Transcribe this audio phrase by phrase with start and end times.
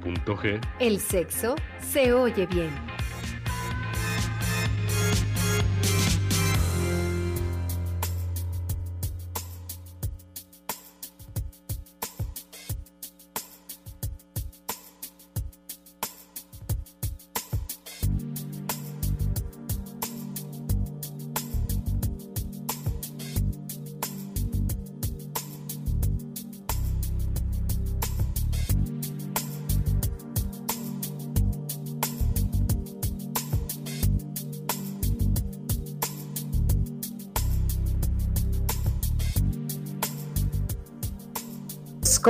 [0.00, 2.70] 99.g, el sexo se oye bien.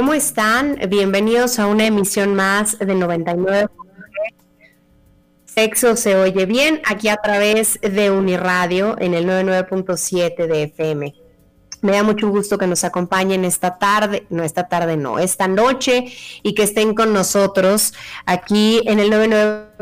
[0.01, 0.79] ¿Cómo están?
[0.89, 3.69] Bienvenidos a una emisión más de 99.
[5.45, 11.15] Sexo se oye bien aquí a través de Uniradio en el 99.7 de FM.
[11.83, 16.07] Me da mucho gusto que nos acompañen esta tarde, no esta tarde, no, esta noche
[16.43, 17.93] y que estén con nosotros
[18.25, 19.11] aquí en el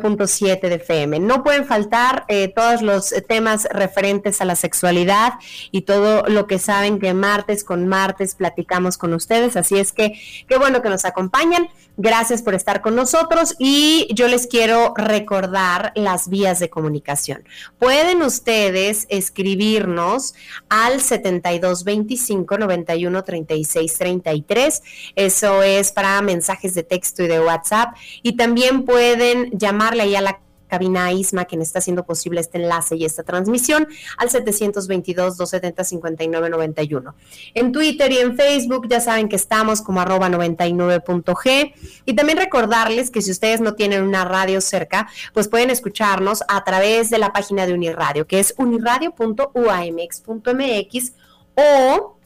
[0.01, 1.21] 99.7 de FM.
[1.21, 5.35] No pueden faltar eh, todos los temas referentes a la sexualidad
[5.71, 9.57] y todo lo que saben que martes con martes platicamos con ustedes.
[9.57, 10.19] Así es que
[10.49, 11.69] qué bueno que nos acompañan.
[12.01, 17.43] Gracias por estar con nosotros y yo les quiero recordar las vías de comunicación.
[17.81, 20.35] Pueden ustedes escribirnos
[20.69, 24.83] al 7225 91 36 33.
[25.17, 27.97] Eso es para mensajes de texto y de WhatsApp.
[28.23, 29.51] Y también pueden
[29.89, 33.89] llamarle ahí a la cabina ISMA, quien está haciendo posible este enlace y esta transmisión,
[34.19, 37.14] al 722-270-5991.
[37.54, 41.72] En Twitter y en Facebook ya saben que estamos como arroba 99.g.
[42.04, 46.62] Y también recordarles que si ustedes no tienen una radio cerca, pues pueden escucharnos a
[46.65, 51.12] través de la página de Uniradio, que es uniradio.uamx.mx
[51.54, 52.18] o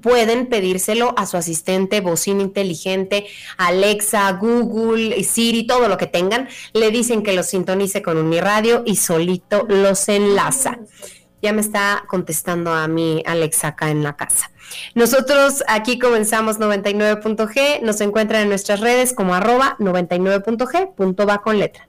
[0.00, 3.26] pueden pedírselo a su asistente, bocina inteligente,
[3.58, 6.48] Alexa, Google, Siri, todo lo que tengan.
[6.72, 10.78] Le dicen que lo sintonice con un radio y solito los enlaza.
[11.42, 14.50] Ya me está contestando a mí Alexa acá en la casa.
[14.94, 21.58] Nosotros aquí comenzamos 99.g, nos encuentran en nuestras redes como arroba 99.g, punto va con
[21.58, 21.88] letra.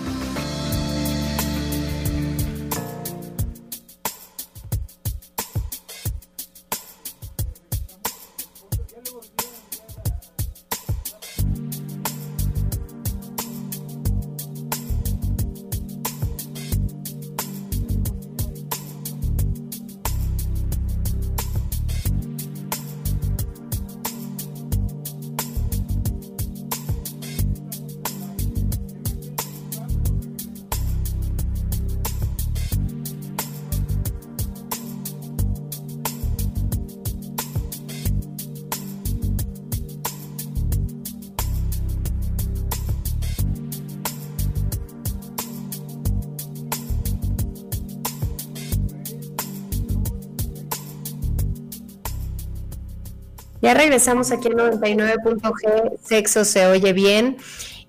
[53.73, 57.37] Regresamos aquí en 99.g, sexo se oye bien.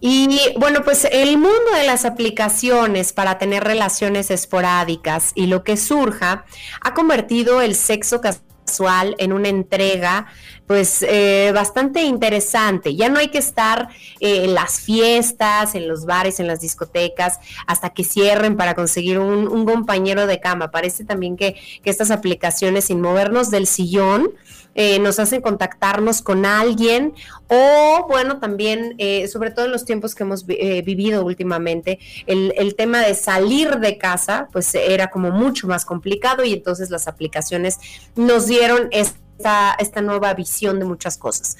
[0.05, 5.77] Y bueno, pues el mundo de las aplicaciones para tener relaciones esporádicas y lo que
[5.77, 6.45] surja
[6.81, 10.27] ha convertido el sexo casual en una entrega
[10.67, 12.97] pues eh, bastante interesante.
[12.97, 17.39] Ya no hay que estar eh, en las fiestas, en los bares, en las discotecas,
[17.67, 20.71] hasta que cierren para conseguir un, compañero de cama.
[20.71, 24.33] Parece también que estas aplicaciones, sin movernos del sillón,
[24.75, 27.15] eh, nos hacen contactarnos con alguien
[27.49, 32.55] o bueno, también, eh, sobre todo en los tiempos que hemos eh, vivido últimamente, el,
[32.57, 37.07] el, tema de salir de casa pues era como mucho más complicado y entonces las
[37.07, 37.79] aplicaciones
[38.17, 41.57] nos dieron esta, esta nueva visión de muchas cosas.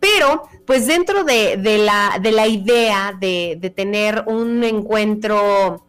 [0.00, 5.85] Pero, pues dentro de, de, la, de la idea de, de tener un encuentro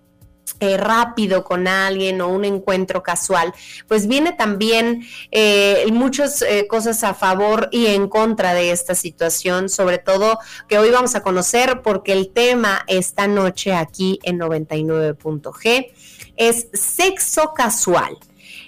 [0.60, 3.54] eh, rápido con alguien o un encuentro casual,
[3.88, 9.70] pues viene también eh, muchas eh, cosas a favor y en contra de esta situación,
[9.70, 15.92] sobre todo que hoy vamos a conocer porque el tema esta noche aquí en 99.g
[16.38, 18.18] es sexo casual.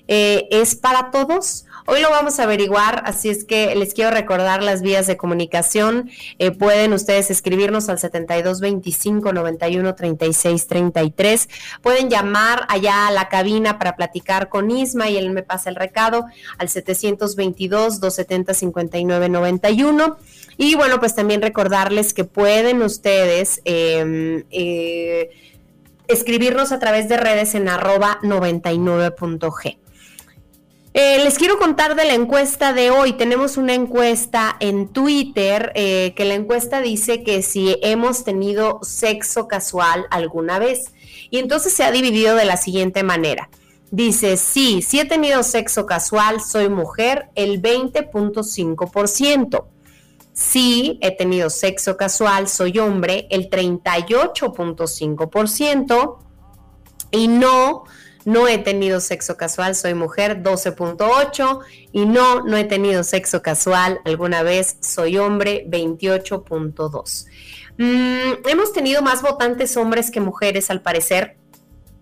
[0.08, 1.66] ¿Es para todos?
[1.92, 6.12] Hoy lo vamos a averiguar, así es que les quiero recordar las vías de comunicación.
[6.38, 11.50] Eh, pueden ustedes escribirnos al 7225 91 36 33.
[11.82, 15.78] Pueden llamar allá a la cabina para platicar con Isma y él me pasa el
[15.78, 16.26] recado
[16.60, 20.18] al 722 270 59 91.
[20.58, 25.32] Y bueno, pues también recordarles que pueden ustedes em, eh,
[26.08, 29.80] escribirnos a través de redes en arroba 99.g.
[30.94, 33.14] Eh, les quiero contar de la encuesta de hoy.
[33.14, 39.48] Tenemos una encuesta en Twitter eh, que la encuesta dice que si hemos tenido sexo
[39.48, 40.92] casual alguna vez.
[41.30, 43.52] Y entonces se ha dividido de la siguiente manera.
[43.92, 49.66] Dice, sí, sí he tenido sexo casual, soy mujer, el 20.5%.
[50.34, 56.18] Sí he tenido sexo casual, soy hombre, el 38.5%.
[57.12, 57.84] Y no,
[58.26, 61.60] no he tenido sexo casual, soy mujer 12.8
[61.92, 67.26] y no, no he tenido sexo casual alguna vez, soy hombre 28.2.
[67.78, 71.38] Mm, hemos tenido más votantes hombres que mujeres al parecer.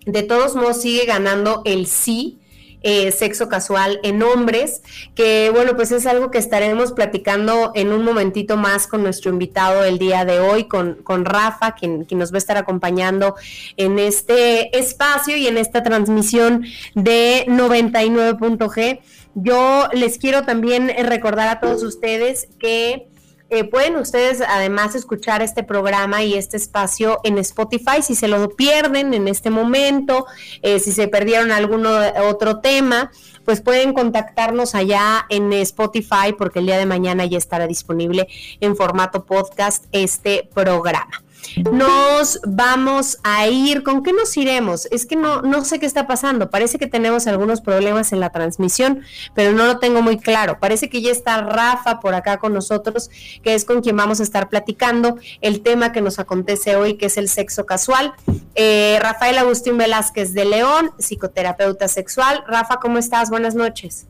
[0.06, 2.40] De todos modos sigue ganando el sí
[2.90, 4.82] eh, sexo casual en hombres,
[5.14, 9.84] que bueno, pues es algo que estaremos platicando en un momentito más con nuestro invitado
[9.84, 13.36] el día de hoy, con, con Rafa, quien, quien nos va a estar acompañando
[13.76, 16.64] en este espacio y en esta transmisión
[16.96, 19.02] de 99.g.
[19.36, 23.10] Yo les quiero también recordar a todos ustedes que
[23.50, 28.50] eh, pueden ustedes además escuchar este programa y este espacio en Spotify si se lo
[28.50, 30.26] pierden en este momento,
[30.62, 33.12] eh, si se perdieron algún otro tema,
[33.46, 38.28] pues pueden contactarnos allá en Spotify porque el día de mañana ya estará disponible
[38.60, 41.24] en formato podcast este programa
[41.72, 43.84] nos vamos a ir.
[43.84, 44.88] ¿Con qué nos iremos?
[44.92, 46.50] Es que no, no sé qué está pasando.
[46.50, 49.02] Parece que tenemos algunos problemas en la transmisión,
[49.34, 50.60] pero no lo tengo muy claro.
[50.60, 53.10] Parece que ya está Rafa por acá con nosotros,
[53.44, 57.08] que es con quien vamos a estar platicando el tema que nos acontece hoy, que
[57.08, 58.14] es el sexo casual.
[58.56, 62.44] Eh, Rafael Agustín Velázquez de León, psicoterapeuta sexual.
[62.48, 63.30] Rafa, ¿cómo estás?
[63.30, 64.08] Buenas noches.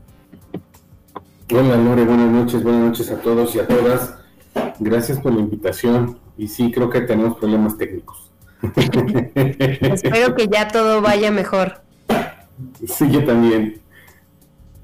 [1.50, 4.16] Hola Lore, buenas noches, buenas noches a todos y a todas.
[4.80, 8.32] Gracias por la invitación y sí creo que tenemos problemas técnicos.
[9.36, 11.82] Espero que ya todo vaya mejor.
[12.88, 13.82] Sí, yo también.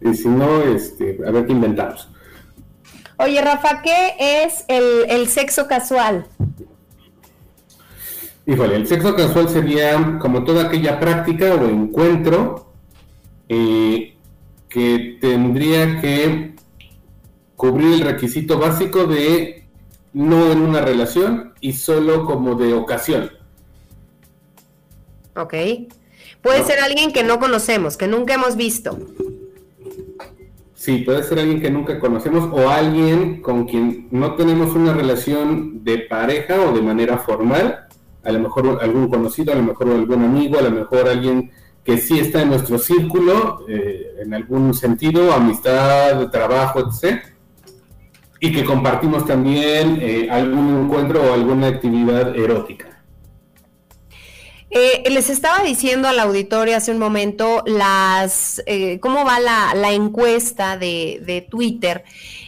[0.02, 2.10] Y si no, este, a ver qué inventamos.
[3.18, 6.26] Oye, Rafa, ¿qué es el, sexo casual?
[8.46, 12.74] Híjole, el sexo casual sería como toda aquella práctica o encuentro
[13.48, 14.16] eh,
[14.68, 16.56] que tendría que
[17.56, 19.63] cubrir el requisito básico de
[20.14, 23.32] no en una relación y solo como de ocasión.
[25.36, 25.54] Ok.
[26.42, 28.98] Puede ser alguien que no conocemos, que nunca hemos visto.
[30.76, 35.84] Sí, puede ser alguien que nunca conocemos o alguien con quien no tenemos una relación
[35.84, 37.88] de pareja o de manera formal.
[38.24, 41.52] A lo mejor algún conocido, a lo mejor algún amigo, a lo mejor alguien
[41.84, 47.33] que sí está en nuestro círculo, eh, en algún sentido, amistad, trabajo, etc
[48.44, 53.02] y que compartimos también eh, algún encuentro o alguna actividad erótica.
[54.70, 60.78] Eh, les estaba diciendo al auditorio hace un momento las eh, cómo va la, encuesta
[60.78, 62.04] de, de, Twitter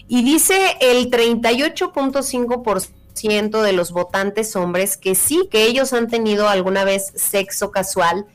[0.09, 6.83] y dice el 38.5% de los votantes hombres que sí, que ellos han tenido alguna
[6.83, 8.25] vez sexo casual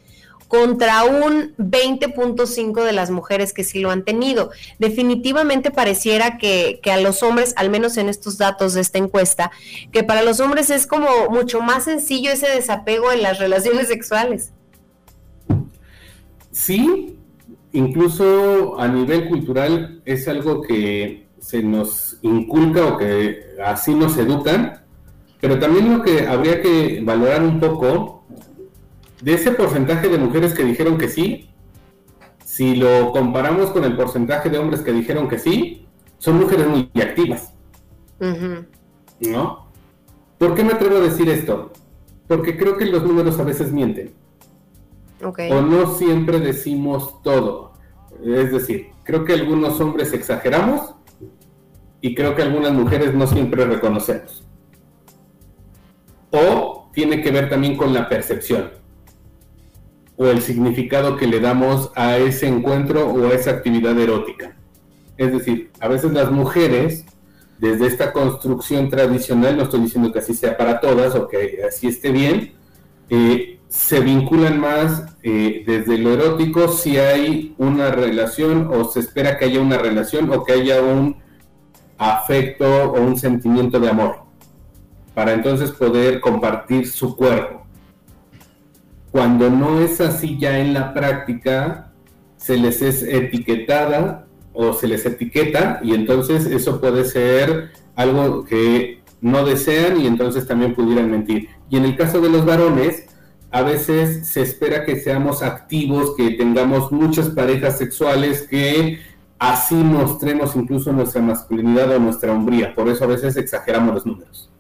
[0.51, 4.51] contra un 20.5 de las mujeres que sí lo han tenido.
[4.81, 9.53] Definitivamente pareciera que, a los hombres, al menos en estos datos de esta encuesta,
[9.93, 14.51] que para los hombres es como mucho más sencillo ese desapego en las relaciones sexuales.
[16.51, 17.17] Sí,
[17.73, 24.83] incluso a nivel cultural es algo que se nos inculca o que así nos educan,
[25.41, 28.20] pero también lo que habría que valorar un poco
[29.23, 31.51] de ese porcentaje de mujeres que dijeron que sí,
[32.45, 35.87] si lo comparamos con el porcentaje de hombres que dijeron que sí,
[36.19, 37.53] son mujeres muy activas.
[39.21, 39.67] ¿No?
[40.39, 41.73] ¿Por qué me atrevo a decir esto?
[42.27, 44.13] Porque creo que los números a veces mienten.
[45.23, 47.73] O no siempre decimos todo.
[48.25, 50.95] Es decir, creo que algunos hombres exageramos
[52.01, 54.47] y creo que algunas mujeres no siempre reconocemos.
[56.31, 58.80] O tiene que ver también con la percepción
[60.21, 64.55] o el significado que le damos a ese encuentro o a esa actividad erótica.
[65.17, 67.07] Es decir, a veces las mujeres,
[67.59, 71.87] desde esta construcción tradicional, no estoy diciendo que así sea para todas o que así
[71.87, 72.53] esté bien,
[73.09, 79.39] eh, se vinculan más eh, desde lo erótico si hay una relación o se espera
[79.39, 81.17] que haya una relación o que haya un
[81.97, 84.17] afecto o un sentimiento de amor
[85.15, 87.60] para entonces poder compartir su cuerpo.
[89.13, 91.93] Cuando no es así ya en la práctica,
[92.37, 99.03] se les es etiquetada o se les etiqueta y entonces eso puede ser algo que
[99.21, 101.49] no desean y entonces también pudieran mentir.
[101.69, 103.07] Y en el caso de los varones,
[103.51, 109.01] a veces se espera que seamos activos, que tengamos muchas parejas sexuales, que
[109.39, 112.75] así mostremos incluso nuestra masculinidad o nuestra hombría.
[112.75, 114.51] Por eso a veces exageramos los números.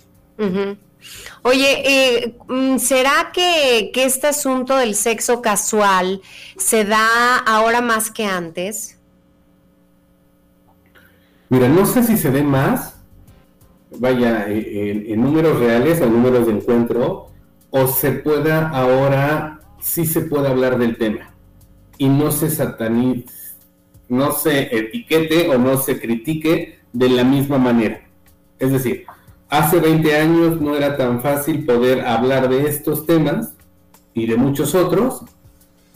[1.42, 6.20] Oye, eh, mm, ¿será que, este asunto del sexo casual
[6.56, 8.98] se da ahora más que antes?
[11.48, 12.94] Mira, no sé si se ve más,
[13.98, 17.30] vaya, eh, en, números reales o números de encuentro,
[17.70, 21.34] o se pueda ahora, sí se puede hablar del tema
[21.98, 23.54] y no se satanice,
[24.08, 28.00] no se etiquete o no se critique de la misma manera.
[28.58, 29.04] Es decir,
[29.50, 33.52] hace 20 años no era tan fácil poder hablar de estos temas
[34.14, 35.22] y de muchos otros.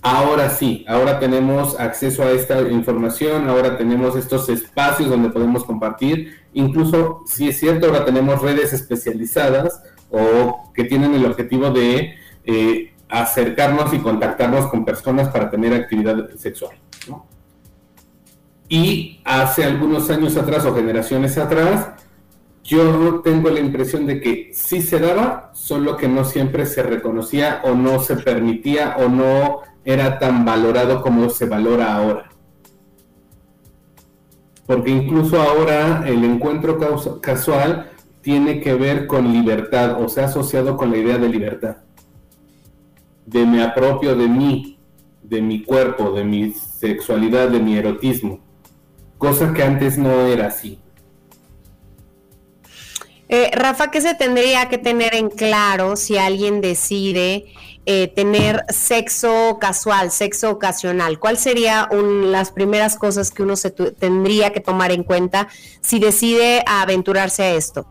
[0.02, 6.34] Ahora sí, ahora tenemos acceso a esta información, ahora tenemos estos espacios donde podemos compartir.
[6.52, 12.92] Incluso, si es cierto, ahora tenemos redes especializadas o que tienen el objetivo de eh,
[13.08, 16.72] acercarnos y contactarnos con personas para tener actividad sexual.
[18.68, 22.03] Y hace algunos años atrás o generaciones atrás,
[22.64, 27.60] yo tengo la impresión de que sí se daba, solo que no siempre se reconocía
[27.62, 32.30] o no se permitía o no era tan valorado como se valora ahora.
[34.66, 36.78] Porque incluso ahora el encuentro
[37.20, 37.90] casual
[38.22, 41.76] tiene que ver con libertad o se ha asociado con la idea de libertad.
[43.26, 44.78] De me apropio de mí,
[45.22, 48.40] de mi cuerpo, de mi sexualidad, de mi erotismo.
[49.18, 50.78] Cosa que antes no era así.
[53.28, 57.46] Eh, Rafa, ¿qué se tendría que tener en claro si alguien decide
[57.86, 61.18] eh, tener sexo casual, sexo ocasional?
[61.18, 65.48] ¿Cuál sería las primeras cosas que uno se tendría que tomar en cuenta
[65.80, 67.86] si decide aventurarse a esto?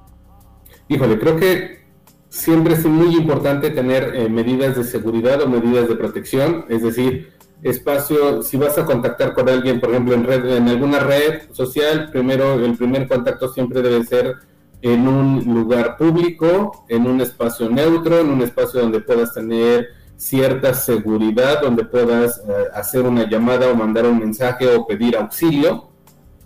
[0.87, 1.83] Híjole, creo que
[2.29, 7.31] siempre es muy importante tener eh, medidas de seguridad o medidas de protección, es decir,
[7.63, 12.09] espacio, si vas a contactar con alguien, por ejemplo, en, red, en alguna red social,
[12.11, 14.35] primero el primer contacto siempre debe ser
[14.83, 19.87] en un lugar público, en un espacio neutro, en un espacio donde puedas tener
[20.17, 25.89] cierta seguridad, donde puedas eh, hacer una llamada o mandar un mensaje o pedir auxilio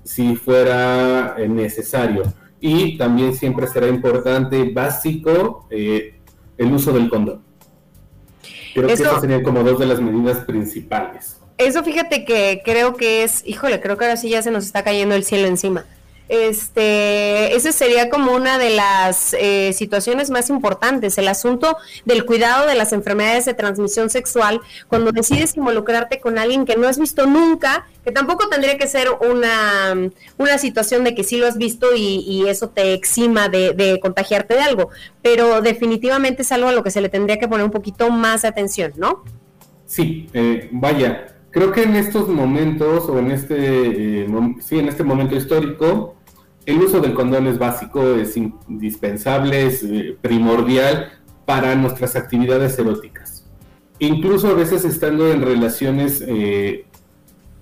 [0.04, 6.20] si fuera eh, necesario y también siempre será importante, básico, eh,
[6.60, 7.42] el uso del condón.
[8.76, 11.38] Creo que esas serían como dos de las medidas principales.
[11.58, 14.84] Eso fíjate que creo que es, híjole, creo que ahora sí ya se nos está
[14.84, 15.86] cayendo el cielo encima.
[16.30, 22.68] Este, esa sería como una de las eh, situaciones más importantes, el asunto del cuidado
[22.68, 27.26] de las enfermedades de transmisión sexual, cuando decides involucrarte con alguien que no has visto
[27.26, 31.96] nunca, que tampoco tendría que ser una, una situación de que sí lo has visto
[31.96, 34.90] y, eso te exima de, contagiarte de algo,
[35.22, 38.46] pero definitivamente es algo a lo que se le tendría que poner un poquito más
[38.46, 39.24] atención, ¿no?
[39.86, 43.56] Sí, eh, vaya, creo que en estos momentos o en este,
[44.22, 44.28] eh,
[44.62, 46.17] sí, en este momento histórico,
[46.68, 51.14] el uso del condón es básico, es indispensable, es eh, primordial
[51.46, 53.46] para nuestras actividades eróticas.
[54.00, 56.86] Incluso a veces estando en relaciones eh,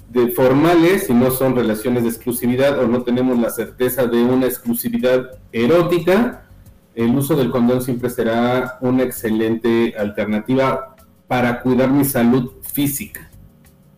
[0.10, 4.48] de formales, si no son relaciones de exclusividad o no tenemos la certeza de una
[4.48, 6.48] exclusividad erótica,
[6.96, 10.96] el uso del condón siempre será una excelente alternativa
[11.28, 13.30] para cuidar mi salud física,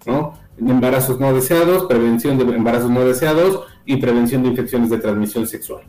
[0.05, 0.33] ¿no?
[0.57, 5.83] Embarazos no deseados, prevención de embarazos no deseados y prevención de infecciones de transmisión sexual.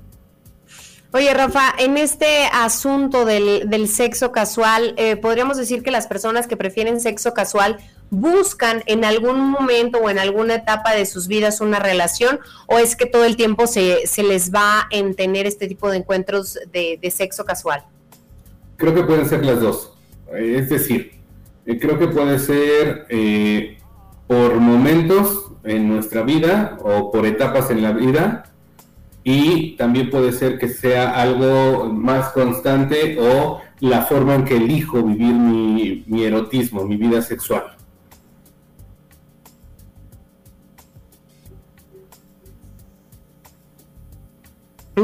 [1.11, 6.57] Oye, Rafa, en este asunto del, sexo casual, eh, ¿podríamos decir que las personas que
[6.57, 7.79] prefieren sexo casual
[8.11, 12.95] buscan en algún momento o en alguna etapa de sus vidas una relación o es
[12.95, 17.45] que todo el tiempo se, les va en tener este tipo de encuentros de, sexo
[17.45, 17.85] casual?
[18.77, 19.95] Creo que pueden ser las dos.
[20.35, 21.13] Es decir,
[21.65, 23.79] eh, creo que puede ser eh,
[24.27, 28.45] por momentos en nuestra vida o por etapas en la vida
[29.25, 35.03] y también puede ser que sea algo más constante o la forma en que elijo
[35.03, 37.78] vivir mi, erotismo, mi vida sexual.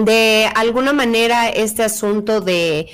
[0.03, 2.89] De alguna manera este asunto de,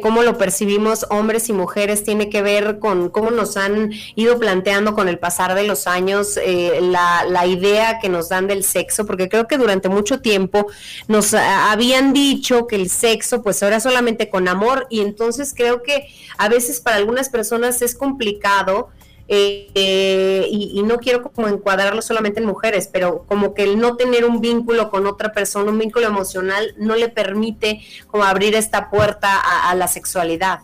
[0.00, 4.94] cómo lo percibimos hombres y mujeres tiene que ver con cómo nos han ido planteando
[4.94, 9.06] con el pasar de los años eh, la, la, idea que nos dan del sexo,
[9.06, 10.66] porque creo que durante mucho tiempo
[11.08, 16.08] nos habían dicho que el sexo pues ahora solamente con amor y entonces creo que
[16.38, 18.90] a veces para algunas personas es complicado
[19.26, 24.24] eh, y, no quiero como encuadrarlo solamente en mujeres, pero como que el no tener
[24.24, 29.40] un vínculo con otra persona, un vínculo emocional, no le permite como abrir esta puerta
[29.70, 30.60] a, la sexualidad.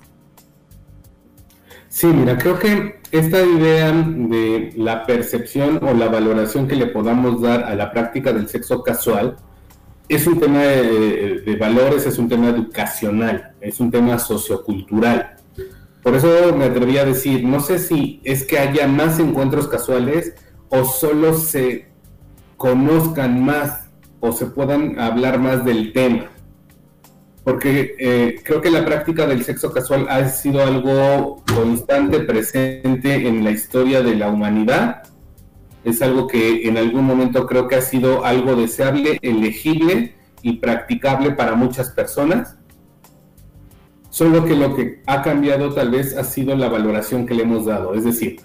[1.89, 7.41] Sí, mira, creo que esta idea de la percepción o la valoración que le podamos
[7.41, 9.37] dar a la práctica del sexo casual
[10.09, 15.40] es un tema de valores, es un tema educacional, es un tema sociocultural.
[16.03, 20.35] Por eso me atreví a decir, no sé si es que haya más encuentros casuales
[20.71, 21.89] o solo se
[22.57, 23.89] conozcan más
[24.21, 26.31] o se puedan hablar más del tema.
[27.45, 33.45] Porque eh, creo que la práctica del sexo casual ha sido algo constante, presente en
[33.45, 35.03] la historia de la humanidad.
[35.85, 41.33] Es algo que en algún momento creo que ha sido algo deseable, elegible y practicable
[41.33, 42.57] para muchas personas
[44.21, 47.65] Solo que lo que ha cambiado tal vez ha sido la valoración que le hemos
[47.65, 47.95] dado.
[47.95, 48.39] Es decir,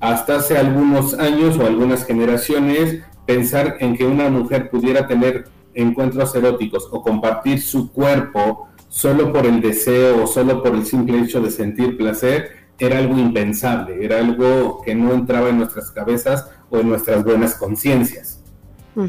[0.00, 5.44] hasta hace algunos años o algunas generaciones, pensar en que una mujer pudiera tener
[5.74, 11.20] encuentros eróticos o compartir su cuerpo solo por el deseo o solo por el simple
[11.20, 16.48] hecho de sentir placer era algo impensable, era algo que no entraba en nuestras cabezas
[16.70, 18.37] o en nuestras buenas conciencias.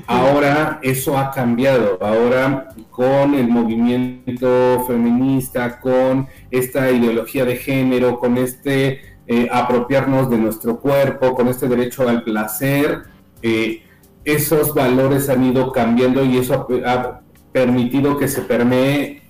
[0.07, 8.37] Ahora eso ha cambiado, ahora con el movimiento feminista, con esta ideología de género, con
[8.37, 13.03] este eh, apropiarnos de nuestro cuerpo, con este derecho al placer,
[13.41, 13.83] eh,
[14.25, 19.21] esos valores han ido cambiando y eso ha permitido que se permee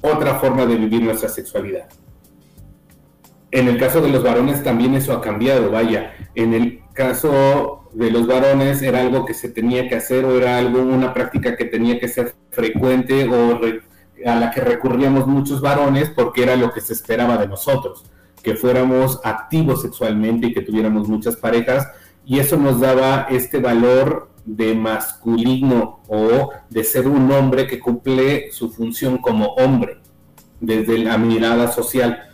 [0.00, 1.88] otra forma de vivir nuestra sexualidad.
[3.52, 6.14] En el caso de los varones también eso ha cambiado, vaya.
[6.34, 10.58] En el caso de los varones era algo que se tenía que hacer o era
[10.58, 13.58] algo, una práctica que tenía que ser frecuente o
[14.26, 18.04] a la que recurríamos muchos varones porque era lo que se esperaba de nosotros,
[18.42, 21.88] que fuéramos activos sexualmente y que tuviéramos muchas parejas
[22.26, 28.52] y eso nos daba este valor de masculino o de ser un hombre que cumple
[28.52, 30.00] su función como hombre
[30.60, 32.24] desde la mirada social.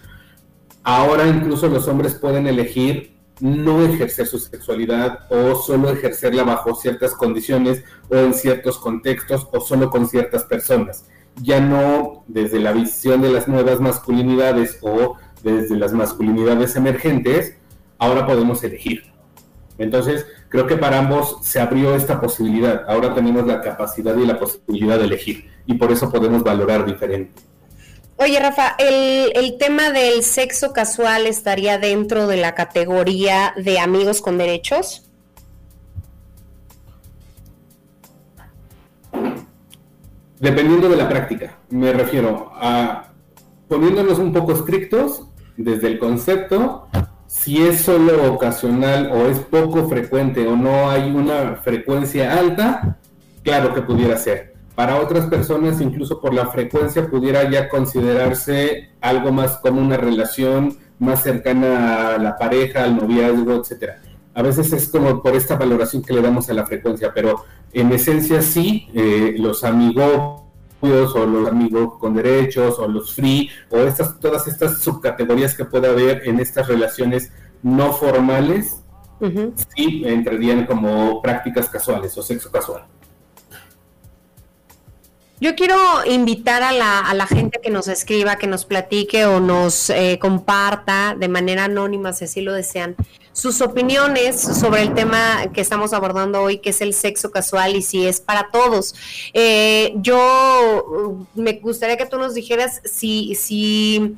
[0.83, 7.13] Ahora incluso los hombres pueden elegir no ejercer su sexualidad o solo ejercerla bajo ciertas
[7.13, 11.07] condiciones o en ciertos contextos o solo con ciertas personas.
[11.43, 17.57] Ya no desde la visión de las nuevas masculinidades o desde las masculinidades emergentes,
[17.99, 19.05] ahora podemos elegir.
[19.79, 22.85] Entonces, creo que para ambos se abrió esta posibilidad.
[22.89, 27.43] Ahora tenemos la capacidad y la posibilidad de elegir y por eso podemos valorar diferente.
[28.19, 34.39] Oye, Rafa, el, tema del sexo casual estaría dentro de la categoría de amigos con
[34.39, 35.11] derechos.
[40.41, 43.09] Dependiendo de la práctica, me refiero a
[43.69, 45.25] poniéndonos un poco estrictos
[45.59, 46.89] desde el concepto,
[47.27, 52.97] si es solo ocasional o es poco frecuente o no hay una frecuencia alta,
[53.43, 59.33] claro que pudiera ser para otras personas, incluso por la frecuencia, pudiera ya considerarse algo
[59.33, 64.03] más como una relación más cercana a la pareja, al noviazgo, etcétera.
[64.35, 67.91] A veces es como por esta valoración que le damos a la frecuencia, pero en
[67.91, 70.43] esencia sí, eh, los amigos
[70.83, 75.89] o los amigos con derechos o los free o estas todas estas subcategorías que puede
[75.89, 78.83] haber en estas relaciones no formales
[79.75, 82.85] sí entrarían como prácticas casuales o sexo casual.
[85.39, 89.39] Yo quiero invitar a la, a la, gente que nos escriba, que nos platique o
[89.39, 92.97] nos eh, comparta de manera anónima, si así lo desean,
[93.33, 97.83] sus opiniones sobre el tema que estamos abordando hoy, que es el sexo casual y
[97.83, 98.95] si es para todos.
[99.35, 104.17] Eh, yo me gustaría que tú nos dijeras si, si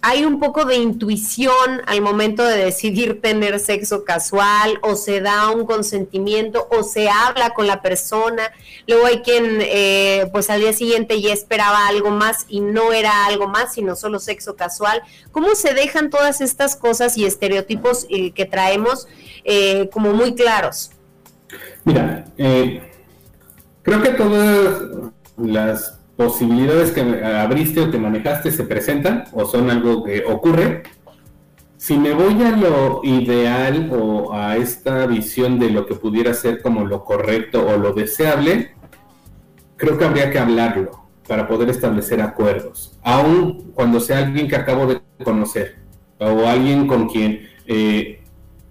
[0.00, 5.50] hay un poco de intuición al momento de decidir tener sexo casual o se da
[5.50, 8.52] un consentimiento o se habla con la persona.
[8.86, 13.26] Luego hay quien eh, pues al día siguiente ya esperaba algo más y no era
[13.26, 15.02] algo más, sino solo sexo casual.
[15.32, 19.08] ¿Cómo se dejan todas estas cosas y estereotipos eh, que traemos
[19.44, 20.92] eh, como muy claros?
[21.84, 24.82] Mira, creo que todas
[25.36, 30.82] las posibilidades que abriste o que manejaste se presentan o son algo que ocurre.
[31.76, 36.60] Si me voy a lo ideal o a esta visión de lo que pudiera ser
[36.60, 38.72] como lo correcto o lo deseable,
[39.76, 41.06] creo que habría que hablarlo.
[41.28, 45.76] para poder establecer acuerdos, aun cuando sea alguien que acabo de conocer
[46.18, 48.22] o alguien con quien eh,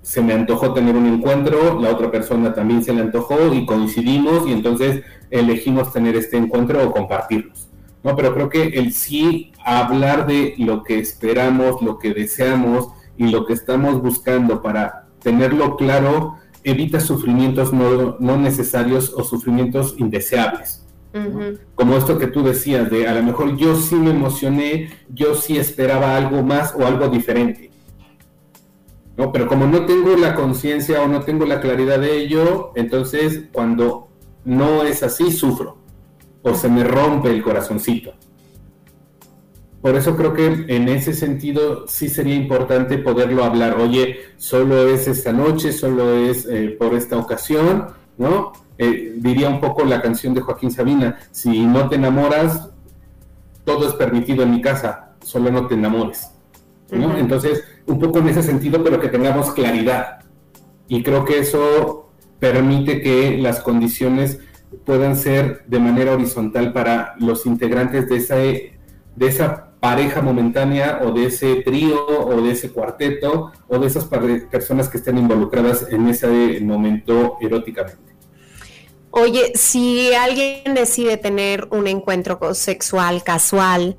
[0.08, 4.48] se me antojó tener un encuentro, la otra persona también se le antojó y coincidimos
[4.48, 7.68] y entonces elegimos tener este encuentro o compartirlos.
[8.06, 8.16] ¿no?
[8.16, 13.46] Pero creo que el sí hablar de lo que esperamos, lo que deseamos y lo
[13.46, 20.86] que estamos buscando para tenerlo claro evita sufrimientos no, necesarios o sufrimientos indeseables.
[21.76, 25.58] Como esto que tú decías, de a lo mejor yo sí me emocioné, yo sí
[25.58, 27.67] esperaba algo más o algo diferente.
[29.18, 29.32] ¿No?
[29.32, 34.08] Pero como no tengo la conciencia o no tengo la claridad de ello, entonces cuando
[34.46, 35.78] no es así, sufro
[36.44, 38.14] o se me rompe el corazoncito.
[39.82, 43.78] Por eso creo que en ese sentido sí sería importante poderlo hablar.
[43.80, 48.54] Oye, solo es esta noche, solo es eh, por esta ocasión, ¿no?
[48.78, 52.70] Eh, diría un poco la canción de Joaquín Sabina, si no te enamoras,
[53.66, 56.32] todo es permitido en mi casa, solo no te enamores.
[56.92, 57.18] ¿no?
[57.18, 60.20] Entonces, un poco en ese sentido, pero que tengamos claridad.
[60.88, 64.40] Y creo que eso permite que las condiciones
[64.86, 68.74] puedan ser de manera horizontal para los integrantes de esa, de
[69.20, 74.90] esa pareja momentánea o de ese trío o de ese cuarteto o de esas personas
[74.90, 78.08] que estén involucradas en ese momento eróticamente.
[79.12, 83.98] Oye, si alguien decide tener un encuentro sexual casual,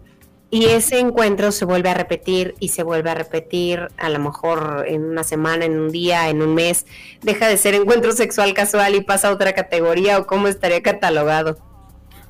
[0.50, 4.84] y ese encuentro se vuelve a repetir y se vuelve a repetir, a lo mejor
[4.88, 6.86] en una semana, en un día, en un mes,
[7.22, 11.58] deja de ser encuentro sexual casual y pasa a otra categoría o cómo estaría catalogado.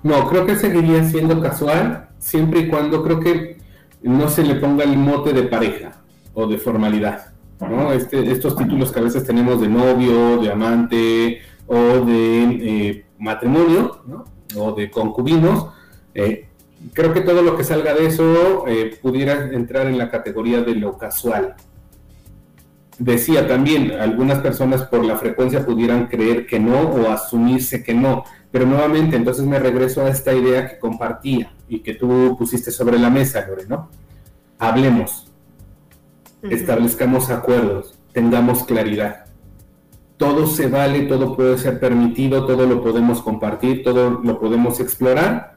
[0.02, 3.58] No, creo que seguiría siendo casual siempre y cuando creo que
[4.02, 6.02] no se le ponga el mote de pareja
[6.34, 7.32] o de formalidad.
[7.60, 7.92] ¿no?
[7.92, 14.00] Este, estos títulos que a veces tenemos de novio, de amante o de eh, matrimonio
[14.06, 14.24] ¿no?
[14.56, 15.68] o de concubinos,
[16.14, 16.47] eh,
[16.92, 20.74] creo que todo lo que salga de eso eh, pudiera entrar en la categoría de
[20.74, 21.54] lo casual.
[22.98, 28.24] Decía también, algunas personas por la frecuencia pudieran creer que no o asumirse que no,
[28.50, 32.98] pero nuevamente entonces me regreso a esta idea que compartía y que tú pusiste sobre
[32.98, 33.88] la mesa, Lore, ¿no?
[34.58, 35.30] Hablemos,
[36.42, 39.26] establezcamos acuerdos, tengamos claridad.
[40.16, 45.54] Todo se vale, todo puede ser permitido, todo lo podemos compartir, todo lo podemos explorar,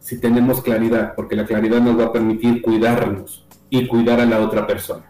[0.00, 4.40] si tenemos claridad, porque la claridad nos va a permitir cuidarnos y cuidar a la
[4.40, 5.04] otra persona.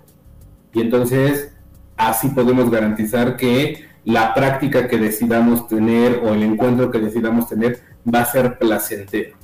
[0.75, 1.53] Y entonces
[1.97, 7.81] así podemos garantizar que la práctica que decidamos tener o el encuentro que decidamos tener
[8.13, 9.37] va a ser placentero.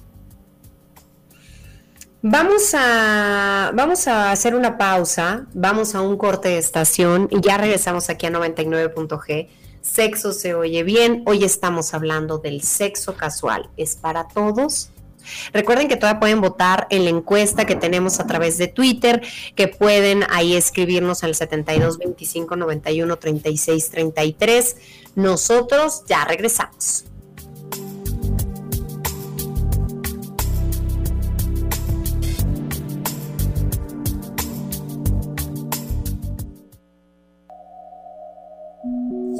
[2.23, 7.57] Vamos a, vamos a hacer una pausa, vamos a un corte de estación y ya
[7.57, 9.49] regresamos aquí a 99.g.
[9.81, 13.71] Sexo se oye bien, hoy estamos hablando del sexo casual.
[13.77, 14.91] ¿Es para todos?
[15.53, 19.23] Recuerden que todavía pueden votar en la encuesta que tenemos a través de Twitter,
[19.55, 24.77] que pueden ahí escribirnos al 72 25 91 36 33.
[25.15, 27.05] Nosotros ya regresamos.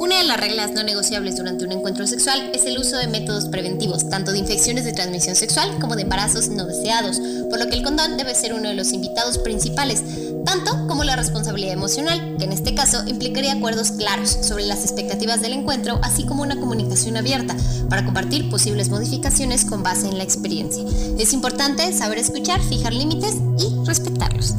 [0.07, 3.49] Una de las reglas no negociables durante un encuentro sexual es el uso de métodos
[3.49, 7.75] preventivos, tanto de infecciones de transmisión sexual como de embarazos no deseados, por lo que
[7.75, 10.01] el condón debe ser uno de los invitados principales,
[10.45, 15.41] tanto como la responsabilidad emocional, que en este caso implicaría acuerdos claros sobre las expectativas
[15.41, 17.57] del encuentro, así como una comunicación abierta
[17.89, 20.85] para compartir posibles modificaciones con base en la experiencia.
[21.19, 24.55] Es importante saber escuchar, fijar límites y respetarlos.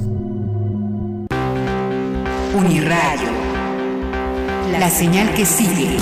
[4.72, 5.96] La señal que sigue.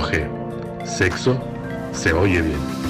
[0.00, 0.28] G.
[0.84, 1.40] Sexo
[1.92, 2.81] se oye bien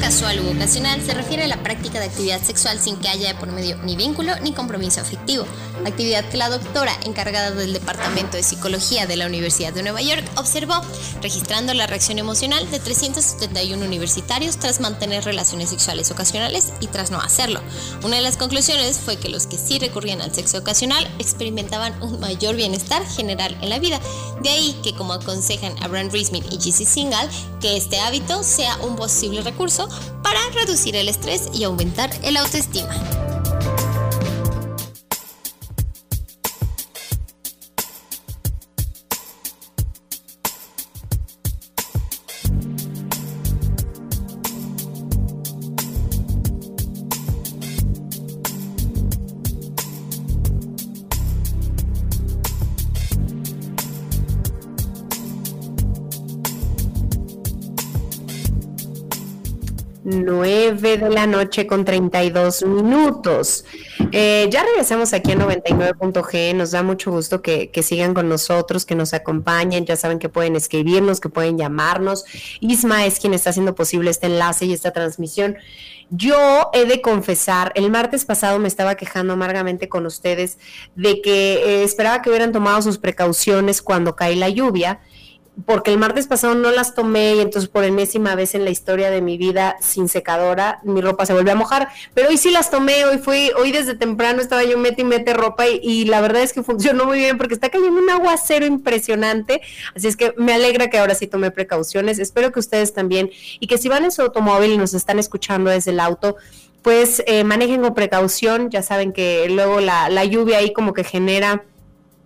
[0.00, 3.50] casual u ocasional se refiere a la práctica de actividad sexual sin que haya por
[3.50, 5.44] medio ni vínculo ni compromiso afectivo,
[5.84, 10.24] actividad que la doctora encargada del Departamento de Psicología de la Universidad de Nueva York
[10.36, 10.74] observó,
[11.22, 17.20] registrando la reacción emocional de 371 universitarios tras mantener relaciones sexuales ocasionales y tras no
[17.20, 17.60] hacerlo.
[18.04, 22.20] Una de las conclusiones fue que los que sí recurrían al sexo ocasional experimentaban un
[22.20, 24.00] mayor bienestar general en la vida,
[24.42, 27.28] de ahí que como aconsejan Abraham Rismin y Gissi Singal,
[27.60, 29.87] que este hábito sea un posible recurso
[30.22, 33.27] para reducir el estrés y aumentar el autoestima.
[60.96, 63.64] 9 de la noche con 32 minutos.
[64.12, 66.54] Eh, ya regresamos aquí a 99.g.
[66.54, 69.84] Nos da mucho gusto que, que, sigan con nosotros, que nos acompañen.
[69.84, 72.24] Ya saben que pueden escribirnos, que pueden llamarnos.
[72.60, 75.56] Isma es quien está haciendo posible este enlace y esta transmisión.
[76.10, 80.58] Yo he de confesar, el martes pasado me estaba quejando amargamente con ustedes
[80.96, 85.00] de que eh, esperaba que hubieran tomado sus precauciones cuando cae la lluvia
[85.66, 89.10] porque el martes pasado no las tomé y entonces por enésima vez en la historia
[89.10, 92.70] de mi vida sin secadora mi ropa se volvió a mojar, pero hoy sí las
[92.70, 96.42] tomé, hoy fui, hoy desde temprano estaba yo mete y mete ropa y, la verdad
[96.42, 99.60] es que funcionó muy bien porque está cayendo un aguacero impresionante,
[99.94, 103.66] así es que me alegra que ahora sí tomé precauciones, espero que ustedes también y
[103.66, 106.36] que si van en su automóvil y nos están escuchando desde el auto,
[106.82, 111.04] pues eh, manejen con precaución, ya saben que luego la, la lluvia ahí como que
[111.04, 111.64] genera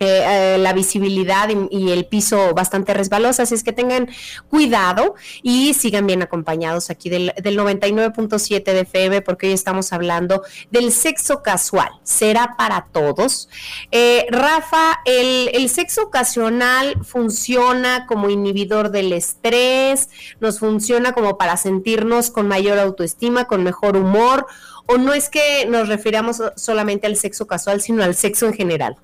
[0.05, 4.09] eh, la visibilidad y, el piso bastante resbaloso, así es que tengan
[4.49, 10.93] cuidado y sigan bien acompañados aquí del, 99.7 de FM porque hoy estamos hablando del
[10.93, 11.91] sexo casual.
[12.03, 13.49] ¿Será para todos?
[13.91, 20.09] Eh, Rafa, el, el sexo ocasional funciona como inhibidor del estrés,
[20.41, 24.47] nos funciona como para sentirnos con mayor autoestima, con mejor humor,
[24.87, 28.97] o no es que nos refiramos solamente al sexo casual, sino al sexo en general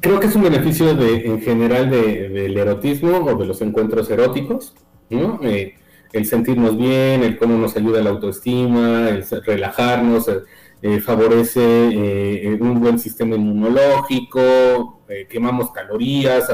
[0.00, 4.74] creo que es un beneficio de, en general del erotismo o de los encuentros eróticos,
[5.10, 5.38] ¿no?
[5.42, 5.74] Eh,
[6.12, 10.40] el sentirnos bien, el cómo nos ayuda la autoestima, el relajarnos, eh,
[10.82, 16.50] eh, favorece un buen sistema inmunológico, quemamos calorías,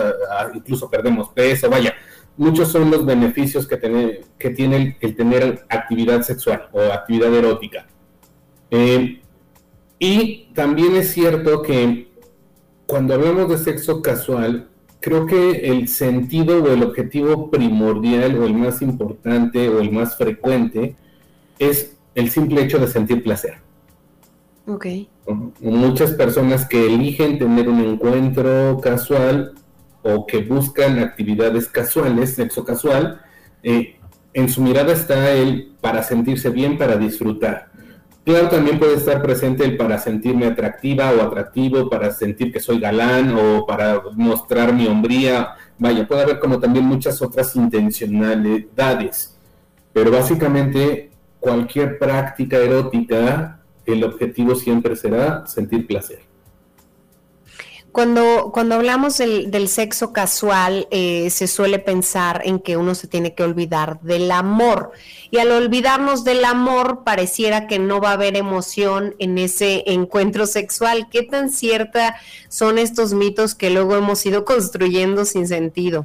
[0.53, 1.95] incluso perdemos peso, vaya,
[2.37, 7.87] muchos son los beneficios que, tiene, que tiene el, tener actividad sexual o actividad erótica.
[9.99, 12.16] y también es cierto que
[12.87, 14.69] cuando hablamos de sexo casual,
[15.01, 20.17] creo que el sentido o el objetivo primordial o el más importante o el más
[20.17, 20.97] frecuente
[21.59, 23.55] es el simple hecho de sentir placer.
[24.67, 24.87] Ok.
[25.61, 29.53] Muchas personas que eligen tener un encuentro casual
[30.03, 33.21] o que buscan actividades casuales, sexo casual,
[33.63, 33.97] eh,
[34.33, 37.71] en su mirada está el para sentirse bien, para disfrutar.
[38.27, 42.81] Claro, también puede estar presente el para sentirme atractiva o atractivo, para sentir que soy
[42.81, 45.51] galán o para mostrar mi hombría.
[45.79, 49.39] Vaya, puede haber como también muchas otras intencionalidades.
[49.93, 56.26] Pero básicamente cualquier práctica erótica, el objetivo siempre será sentir placer.
[57.97, 63.33] Cuando, cuando hablamos del, sexo casual, eh, se suele pensar en que uno se tiene
[63.33, 64.91] que olvidar del amor.
[65.31, 70.45] Y al olvidarnos del amor, pareciera que no va a haber emoción en ese encuentro
[70.45, 71.09] sexual.
[71.11, 72.17] ¿Qué tan cierta
[72.51, 76.05] son estos mitos que luego hemos ido construyendo sin sentido?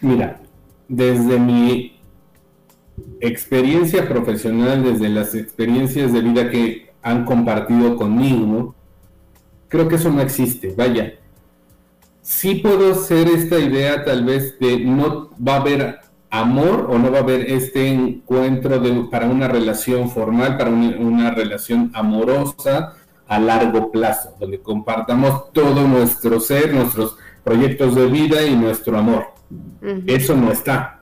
[0.00, 0.40] Mira,
[0.88, 2.00] desde mi
[3.20, 8.74] experiencia profesional, desde las experiencias de vida que han compartido conmigo,
[9.70, 11.14] creo que eso no existe, vaya.
[12.20, 17.10] Sí puedo hacer esta idea tal vez de no va a haber amor o no
[17.10, 22.94] va a haber este encuentro de, para una relación formal, para una, relación amorosa
[23.26, 29.26] a largo plazo, donde compartamos todo nuestro ser, nuestros proyectos de vida y nuestro amor.
[30.06, 31.00] Eso no está.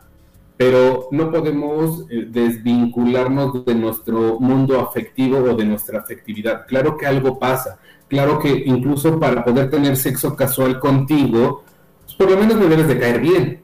[0.57, 6.67] Pero no podemos eh, desvincularnos de nuestro mundo afectivo o de nuestra afectividad.
[6.67, 11.65] Claro que algo pasa claro que incluso para poder tener sexo casual contigo,
[12.05, 13.61] pues, por lo menos me debes de caer bien,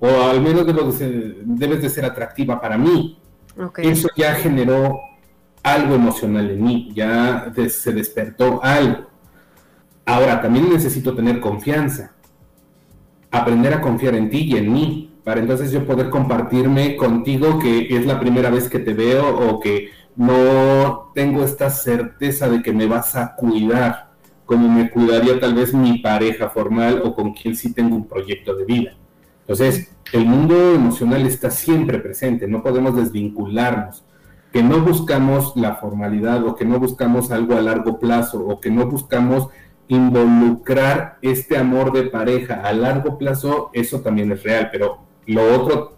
[0.00, 3.18] o al menos debes de ser atractiva para mí.
[3.78, 5.00] Eso ya generó
[5.62, 9.06] algo emocional en mí, ya se despertó algo.
[10.06, 12.12] Ahora, también necesito tener confianza,
[13.30, 17.94] aprender a confiar en ti y en mí, para entonces yo poder compartirme contigo que
[17.94, 22.72] es la primera vez que te veo o que no tengo esta certeza de que
[22.72, 24.08] me vas a cuidar
[24.44, 28.56] como me cuidaría tal vez mi pareja formal o con quien sí tengo un proyecto
[28.56, 28.96] de vida.
[29.40, 34.04] Entonces, el mundo emocional está siempre presente, no podemos desvincularnos,
[34.50, 38.70] que no buscamos la formalidad o que no buscamos algo a largo plazo o que
[38.70, 39.48] no buscamos
[39.86, 45.97] involucrar este amor de pareja a largo plazo, eso también es real, pero lo otro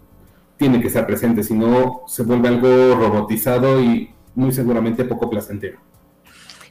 [0.61, 5.79] tiene que estar presente, si no se vuelve algo robotizado y muy seguramente poco placentero.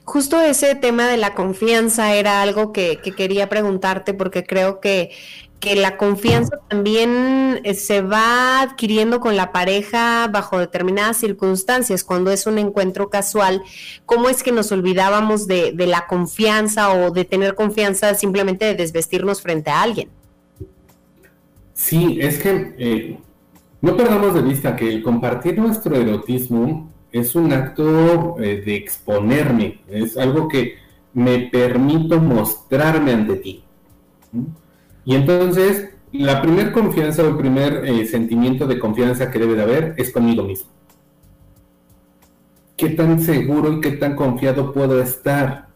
[0.05, 5.11] Justo ese tema de la confianza era algo que, quería preguntarte porque creo que,
[5.59, 12.31] que la confianza también eh, se va adquiriendo con la pareja bajo determinadas circunstancias, cuando
[12.31, 13.61] es un encuentro casual,
[14.07, 18.77] ¿cómo es que nos olvidábamos de, de la confianza o de tener confianza simplemente de
[18.77, 20.11] desvestirnos frente a alguien?
[21.75, 23.19] Sí, es que eh,
[23.83, 29.81] no perdamos de vista que el compartir nuestro erotismo es un acto eh, de exponerme,
[29.89, 30.75] es algo que
[31.15, 33.65] me permito mostrarme ante ti.
[35.05, 39.63] Y entonces, la primer confianza o el primer eh, sentimiento de confianza que debe de
[39.63, 40.69] haber es conmigo mismo.
[42.77, 45.70] ¿Qué tan seguro y qué tan confiado puedo estar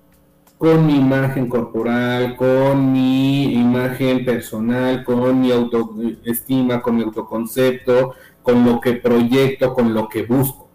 [0.64, 8.64] con mi imagen corporal, con mi imagen personal, con mi autoestima, con mi autoconcepto, con
[8.64, 10.70] lo que proyecto, con lo que busco?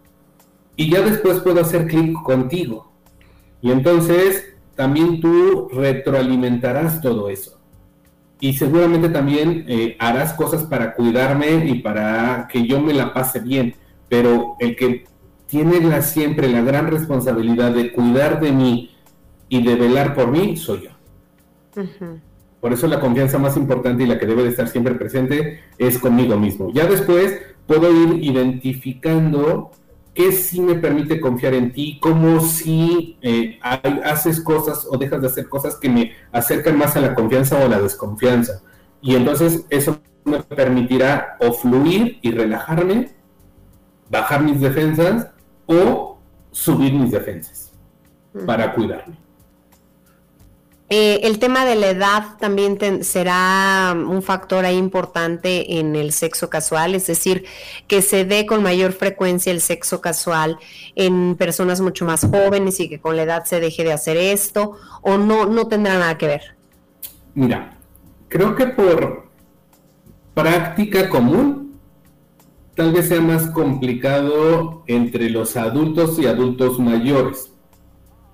[0.76, 2.92] Y ya después puedo hacer clic contigo.
[3.60, 7.58] Y entonces también tú retroalimentarás todo eso
[8.38, 13.40] y seguramente también eh, harás cosas para cuidarme y para que yo me la pase
[13.40, 13.74] bien,
[14.08, 15.04] pero el que
[15.46, 18.89] tiene la, siempre la gran responsabilidad de cuidar de mí
[19.50, 20.90] y de velar por mí soy yo.
[22.60, 25.98] Por eso la confianza más importante y la que debe de estar siempre presente es
[25.98, 26.70] conmigo mismo.
[26.72, 29.70] Ya después puedo ir identificando
[30.14, 35.26] qué sí me permite confiar en ti, cómo si eh, haces cosas o dejas de
[35.26, 38.62] hacer cosas que me acercan más a la confianza o a la desconfianza.
[39.00, 43.10] Y entonces eso me permitirá o fluir y relajarme,
[44.10, 45.28] bajar mis defensas
[45.66, 46.18] o
[46.50, 47.72] subir mis defensas
[48.46, 49.29] para cuidarme.
[50.92, 56.50] Eh, el tema de la edad también será un factor ahí importante en el sexo
[56.50, 57.44] casual, es decir,
[57.86, 60.58] que se dé con mayor frecuencia el sexo casual
[60.96, 64.78] en personas mucho más jóvenes y que con la edad se deje de hacer esto,
[65.00, 66.56] o no, no tendrá nada que ver.
[67.34, 67.78] Mira,
[68.26, 69.28] creo que por
[70.34, 71.78] práctica común,
[72.74, 77.50] tal vez sea más complicado entre los adultos y adultos mayores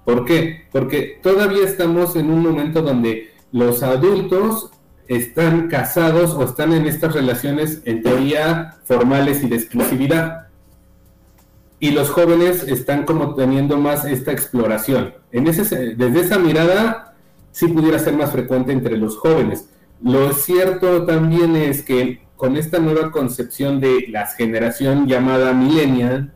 [0.07, 0.69] ¿Por qué?
[0.71, 4.71] Porque todavía estamos en un momento donde los adultos
[5.09, 10.47] están casados o están en estas relaciones en teoría formales y de exclusividad.
[11.81, 15.12] Y los jóvenes están como teniendo más esta exploración.
[15.33, 17.16] En ese, desde esa mirada
[17.51, 19.71] sí pudiera ser más frecuente entre los jóvenes.
[20.01, 26.33] Lo cierto también es que con esta nueva concepción de la generación llamada millennial,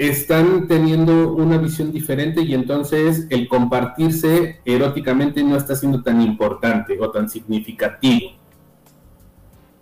[0.00, 6.98] están teniendo una visión diferente y entonces el compartirse eróticamente no está siendo tan importante
[6.98, 8.30] o tan significativo.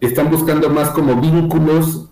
[0.01, 2.09] Están buscando más como vínculos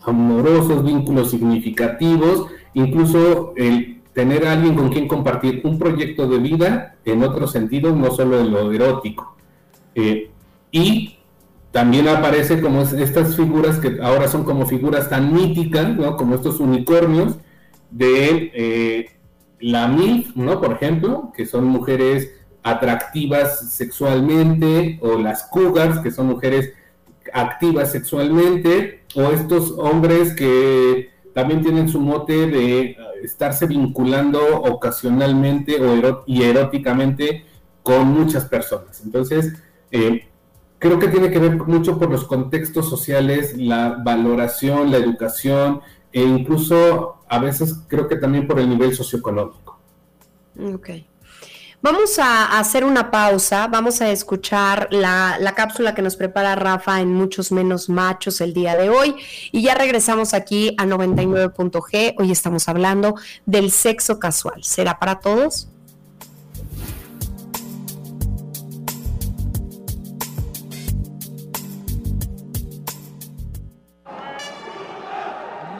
[0.00, 6.96] amorosos, vínculos significativos, incluso el tener a alguien con quien compartir un proyecto de vida
[7.04, 9.36] en otro sentido, no solo en lo erótico.
[9.94, 10.28] Eh,
[10.72, 11.18] y
[11.74, 16.16] también aparece como estas figuras que ahora son como figuras tan míticas, ¿no?
[16.16, 17.34] Como estos unicornios
[17.90, 19.10] de eh,
[19.58, 20.60] la MILF, ¿no?
[20.60, 22.30] Por ejemplo, que son mujeres
[22.62, 26.72] atractivas sexualmente, o las cougars, que son mujeres
[27.32, 36.22] activas sexualmente, o estos hombres que también tienen su mote de estarse vinculando ocasionalmente o
[36.24, 37.44] y eróticamente
[37.82, 39.02] con muchas personas.
[39.04, 39.54] Entonces,
[39.90, 40.28] eh,
[40.84, 45.80] creo que tiene que ver mucho por los contextos sociales, la valoración, la educación
[46.12, 49.80] e incluso a veces creo que también por el nivel socioeconómico.
[50.74, 50.90] Ok.
[51.80, 57.00] Vamos a hacer una pausa, vamos a escuchar la, la, cápsula que nos prepara Rafa
[57.00, 59.16] en Muchos Menos Machos el día de hoy
[59.52, 62.14] y ya regresamos aquí a 99.g.
[62.18, 63.14] Hoy estamos hablando
[63.46, 64.62] del sexo casual.
[64.64, 65.68] ¿Será para todos?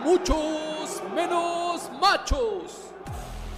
[0.04, 2.92] Muchos menos machos.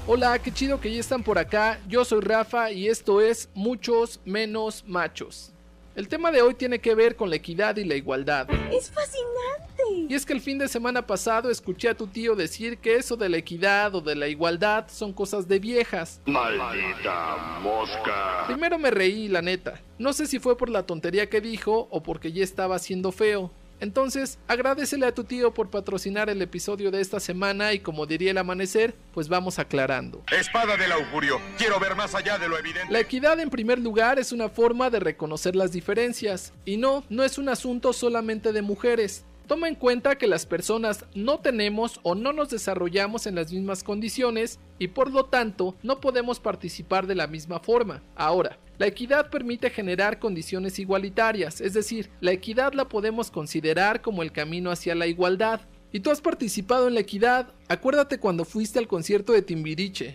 [0.06, 1.80] Hola, qué chido que ya están por acá.
[1.88, 5.52] Yo soy Rafa y esto es Muchos menos machos.
[5.96, 8.48] El tema de hoy tiene que ver con la equidad y la igualdad.
[8.70, 10.06] Es fascinante.
[10.08, 13.16] Y es que el fin de semana pasado escuché a tu tío decir que eso
[13.16, 16.20] de la equidad o de la igualdad son cosas de viejas.
[16.26, 18.44] Maldita mosca.
[18.46, 19.80] Primero me reí, la neta.
[19.98, 23.50] No sé si fue por la tontería que dijo o porque ya estaba haciendo feo.
[23.80, 28.30] Entonces, agradecele a tu tío por patrocinar el episodio de esta semana y como diría
[28.30, 30.22] el amanecer, pues vamos aclarando.
[30.32, 32.92] Espada del augurio, quiero ver más allá de lo evidente.
[32.92, 37.24] La equidad en primer lugar es una forma de reconocer las diferencias, y no, no
[37.24, 39.24] es un asunto solamente de mujeres.
[39.46, 43.84] Toma en cuenta que las personas no tenemos o no nos desarrollamos en las mismas
[43.84, 48.02] condiciones y por lo tanto no podemos participar de la misma forma.
[48.16, 54.22] Ahora, la equidad permite generar condiciones igualitarias, es decir, la equidad la podemos considerar como
[54.22, 55.60] el camino hacia la igualdad.
[55.92, 57.54] ¿Y tú has participado en la equidad?
[57.68, 60.14] Acuérdate cuando fuiste al concierto de Timbiriche.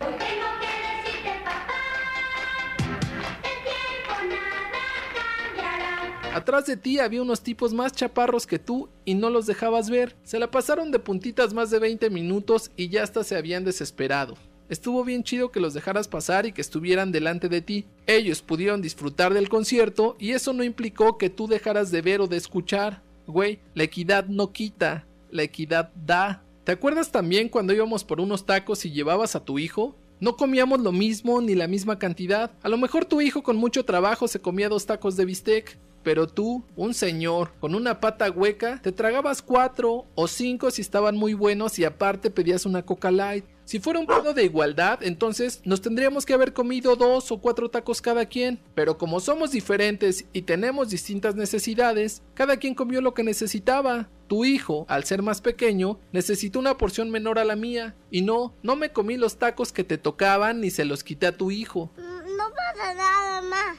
[6.33, 10.15] Atrás de ti había unos tipos más chaparros que tú y no los dejabas ver.
[10.23, 14.35] Se la pasaron de puntitas más de 20 minutos y ya hasta se habían desesperado.
[14.69, 17.85] Estuvo bien chido que los dejaras pasar y que estuvieran delante de ti.
[18.07, 22.27] Ellos pudieron disfrutar del concierto y eso no implicó que tú dejaras de ver o
[22.27, 23.03] de escuchar.
[23.27, 26.43] Güey, la equidad no quita, la equidad da.
[26.63, 29.97] ¿Te acuerdas también cuando íbamos por unos tacos y llevabas a tu hijo?
[30.21, 32.51] No comíamos lo mismo ni la misma cantidad.
[32.63, 36.27] A lo mejor tu hijo con mucho trabajo se comía dos tacos de bistec, pero
[36.27, 41.33] tú, un señor, con una pata hueca, te tragabas cuatro o cinco si estaban muy
[41.33, 43.45] buenos y aparte pedías una Coca Light.
[43.71, 47.69] Si fuera un pedo de igualdad, entonces nos tendríamos que haber comido dos o cuatro
[47.69, 48.59] tacos cada quien.
[48.75, 54.09] Pero como somos diferentes y tenemos distintas necesidades, cada quien comió lo que necesitaba.
[54.27, 57.95] Tu hijo, al ser más pequeño, necesitó una porción menor a la mía.
[58.09, 61.37] Y no, no me comí los tacos que te tocaban ni se los quité a
[61.37, 61.91] tu hijo.
[61.97, 63.77] Mm, no pasa nada, mamá.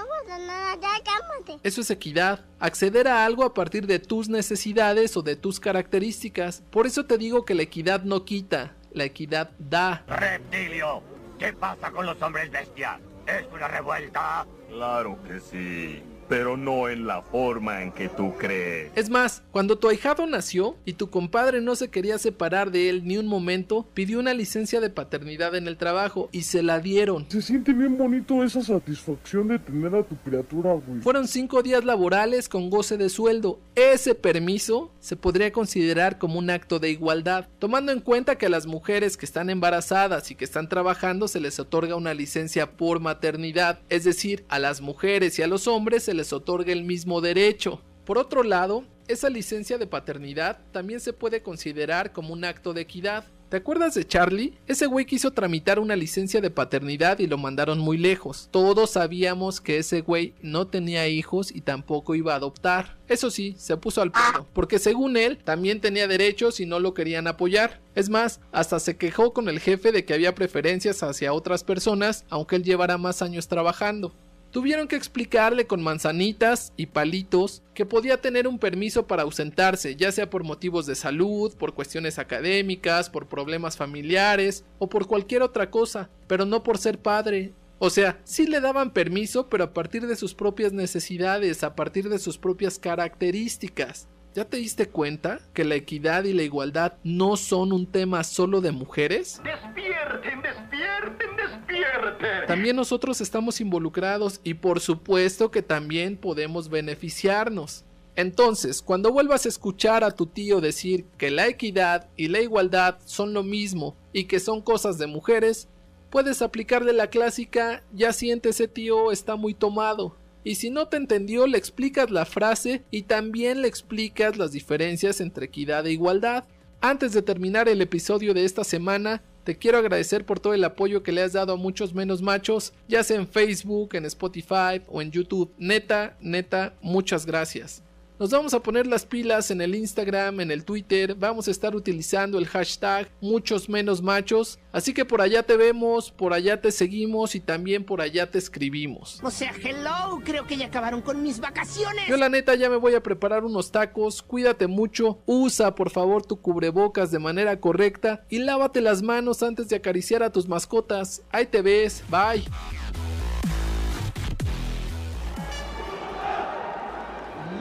[0.00, 1.60] No pasa nada, ya cálmate.
[1.62, 6.62] Eso es equidad, acceder a algo a partir de tus necesidades o de tus características.
[6.70, 10.04] Por eso te digo que la equidad no quita, la equidad da.
[10.06, 11.02] Reptilio,
[11.38, 12.98] ¿qué pasa con los hombres bestias?
[13.26, 14.46] ¿Es una revuelta?
[14.70, 18.92] Claro que sí pero no en la forma en que tú crees.
[18.94, 23.02] Es más, cuando tu ahijado nació y tu compadre no se quería separar de él
[23.04, 27.26] ni un momento, pidió una licencia de paternidad en el trabajo y se la dieron.
[27.28, 31.00] Se siente bien bonito esa satisfacción de tener a tu criatura, güey.
[31.00, 33.58] Fueron cinco días laborales con goce de sueldo.
[33.74, 38.50] Ese permiso se podría considerar como un acto de igualdad, tomando en cuenta que a
[38.50, 43.00] las mujeres que están embarazadas y que están trabajando se les otorga una licencia por
[43.00, 46.84] maternidad, es decir, a las mujeres y a los hombres se les les otorga el
[46.84, 47.80] mismo derecho.
[48.04, 52.82] Por otro lado, esa licencia de paternidad también se puede considerar como un acto de
[52.82, 53.24] equidad.
[53.48, 54.52] ¿Te acuerdas de Charlie?
[54.66, 58.48] Ese güey quiso tramitar una licencia de paternidad y lo mandaron muy lejos.
[58.50, 62.98] Todos sabíamos que ese güey no tenía hijos y tampoco iba a adoptar.
[63.08, 66.92] Eso sí, se puso al pedo, porque según él también tenía derechos y no lo
[66.92, 67.80] querían apoyar.
[67.94, 72.26] Es más, hasta se quejó con el jefe de que había preferencias hacia otras personas,
[72.28, 74.12] aunque él llevara más años trabajando.
[74.50, 80.10] Tuvieron que explicarle con manzanitas y palitos que podía tener un permiso para ausentarse, ya
[80.10, 85.70] sea por motivos de salud, por cuestiones académicas, por problemas familiares o por cualquier otra
[85.70, 87.52] cosa, pero no por ser padre.
[87.78, 92.08] O sea, sí le daban permiso, pero a partir de sus propias necesidades, a partir
[92.08, 94.08] de sus propias características.
[94.32, 98.60] ¿Ya te diste cuenta que la equidad y la igualdad no son un tema solo
[98.60, 99.40] de mujeres?
[99.42, 102.46] Despierten, despierten, despierten.
[102.46, 107.84] También nosotros estamos involucrados y por supuesto que también podemos beneficiarnos.
[108.14, 112.98] Entonces, cuando vuelvas a escuchar a tu tío decir que la equidad y la igualdad
[113.06, 115.68] son lo mismo y que son cosas de mujeres,
[116.08, 120.14] puedes aplicarle la clásica ya siente ese tío está muy tomado.
[120.42, 125.20] Y si no te entendió, le explicas la frase y también le explicas las diferencias
[125.20, 126.44] entre equidad e igualdad.
[126.80, 131.02] Antes de terminar el episodio de esta semana, te quiero agradecer por todo el apoyo
[131.02, 135.02] que le has dado a muchos menos machos, ya sea en Facebook, en Spotify o
[135.02, 135.50] en YouTube.
[135.58, 137.82] Neta, neta, muchas gracias.
[138.20, 141.74] Nos vamos a poner las pilas en el Instagram, en el Twitter, vamos a estar
[141.74, 146.70] utilizando el hashtag muchos menos machos, así que por allá te vemos, por allá te
[146.70, 149.20] seguimos y también por allá te escribimos.
[149.22, 152.08] O sea, hello, creo que ya acabaron con mis vacaciones.
[152.08, 156.26] Yo la neta ya me voy a preparar unos tacos, cuídate mucho, usa por favor
[156.26, 161.22] tu cubrebocas de manera correcta y lávate las manos antes de acariciar a tus mascotas.
[161.30, 162.44] Ahí te ves, bye.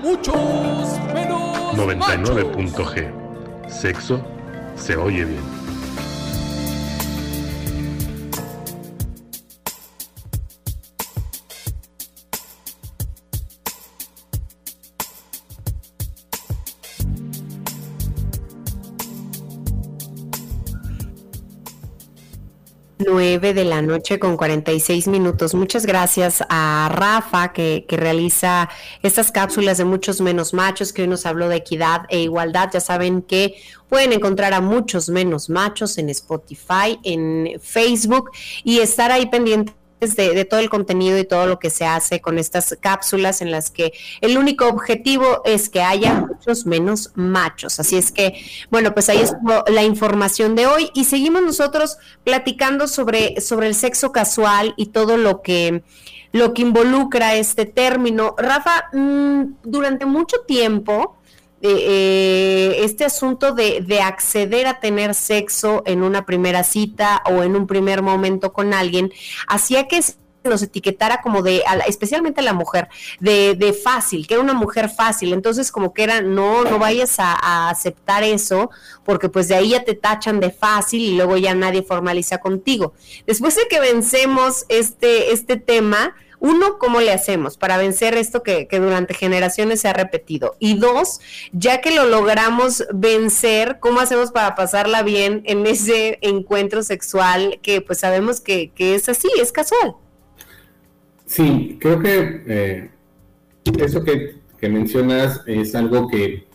[0.01, 0.35] Muchos
[1.13, 3.69] menos 99.g.
[3.69, 4.21] Sexo
[4.75, 5.58] se oye bien.
[23.49, 25.55] 9 de la noche con 46 minutos.
[25.55, 28.69] Muchas gracias a Rafa que, que, realiza
[29.01, 32.69] estas cápsulas de muchos menos machos, que hoy nos habló de equidad e igualdad.
[32.71, 33.55] Ya saben que
[33.87, 38.29] pueden encontrar a muchos menos machos en Spotify, en Facebook
[38.63, 42.37] y estar ahí pendiente de, todo el contenido y todo lo que se hace con
[42.37, 47.79] estas cápsulas en las que el único objetivo es que haya muchos menos machos.
[47.79, 49.33] Así es que, bueno, pues ahí es
[49.67, 55.17] la información de hoy y seguimos nosotros platicando sobre, sobre el sexo casual y todo
[55.17, 55.83] lo que
[56.31, 58.35] lo que involucra este término.
[58.37, 61.18] Rafa, mm, durante mucho tiempo,
[61.61, 67.55] eh, este asunto de, de, acceder a tener sexo en una primera cita o en
[67.55, 69.11] un primer momento con alguien
[69.47, 70.01] hacía que
[70.43, 72.87] nos etiquetara como de, especialmente a la mujer,
[73.19, 75.33] de, de, fácil, que era una mujer fácil.
[75.33, 78.69] Entonces, como que era, no, no vayas a, a, aceptar eso,
[79.03, 82.93] porque pues de ahí ya te tachan de fácil y luego ya nadie formaliza contigo.
[83.27, 88.67] Después de que vencemos este, este tema, uno, ¿cómo le hacemos para vencer esto que,
[88.71, 90.55] durante generaciones se ha repetido?
[90.59, 91.19] Y dos,
[91.51, 97.81] ya que lo logramos vencer, ¿cómo hacemos para pasarla bien en ese encuentro sexual que
[97.81, 99.95] pues sabemos que, es así, es casual?
[101.25, 102.89] Sí, creo que eh,
[103.79, 106.45] eso que, mencionas es algo que,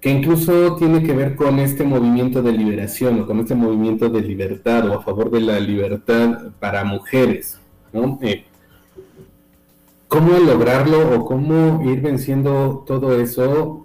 [0.00, 4.22] que incluso tiene que ver con este movimiento de liberación o con este movimiento de
[4.22, 7.58] libertad o a favor de la libertad para mujeres.
[7.92, 8.18] ¿no?
[8.22, 8.44] Eh,
[10.08, 13.84] ¿Cómo lograrlo o cómo ir venciendo todo eso?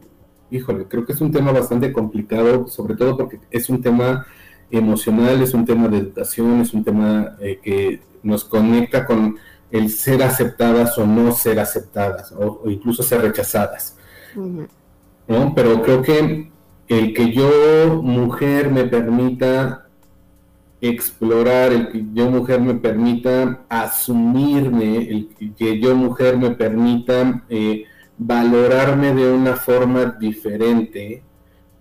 [0.50, 4.26] Híjole, creo que es un tema bastante complicado, sobre todo porque es un tema
[4.72, 9.38] emocional, es un tema de educación, es un tema eh, que nos conecta con
[9.70, 13.98] el ser aceptadas o no ser aceptadas, o, incluso ser rechazadas.
[14.36, 15.54] ¿no?
[15.54, 16.52] Pero creo que
[16.88, 19.83] el que yo, mujer, me permita
[20.90, 27.86] explorar, el que yo mujer me permita asumirme, el que yo mujer me permita eh,
[28.18, 31.24] valorarme de una forma diferente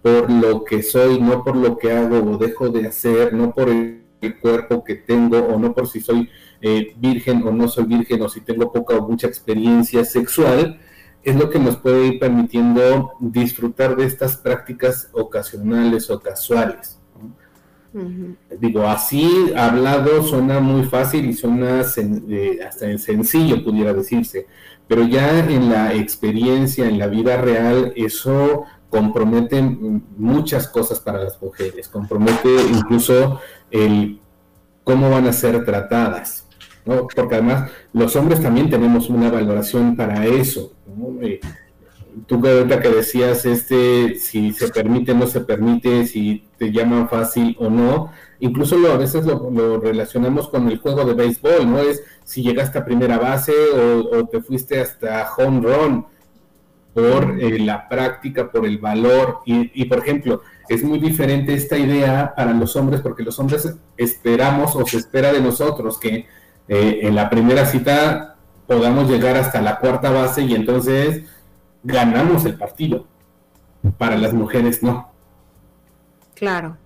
[0.03, 3.69] por lo que soy, no por lo que hago o dejo de hacer, no por
[3.69, 4.01] el,
[4.41, 6.29] cuerpo que tengo o no por si soy
[6.61, 10.79] eh, virgen o no soy virgen o si tengo poca o mucha experiencia sexual,
[11.25, 17.02] es lo que nos puede ir permitiendo disfrutar de estas prácticas ocasionales o casuales.
[18.59, 24.47] Digo, así hablado suena muy fácil y suena eh, hasta sencillo, pudiera decirse,
[24.89, 31.41] pero ya en la experiencia, en la vida real, eso compromete muchas cosas para las
[31.41, 33.41] mujeres, compromete incluso
[33.71, 34.21] el
[34.85, 36.47] cómo van a ser tratadas,
[36.85, 37.07] ¿no?
[37.15, 40.75] porque además los hombres también tenemos una valoración para eso.
[40.87, 41.23] ¿no?
[41.23, 41.41] Eh,
[42.27, 47.57] tú ahorita que decías este si se permite no se permite, si te llaman fácil
[47.59, 48.11] o no,
[48.41, 51.79] incluso lo, a veces lo, relacionamos con el juego de béisbol, ¿no?
[51.79, 56.07] Es si llegaste a primera base o, te fuiste hasta home run
[56.95, 59.41] por eh, la práctica, por el valor.
[59.47, 64.77] Y, por ejemplo, es muy diferente esta idea para los hombres porque los hombres esperamos
[64.77, 66.27] o se espera de nosotros que
[66.69, 68.37] eh, en la primera cita
[68.67, 71.25] podamos llegar hasta la cuarta base y entonces
[71.83, 73.07] ganamos el partido.
[73.99, 75.13] Para las mujeres no.
[76.35, 76.77] Claro.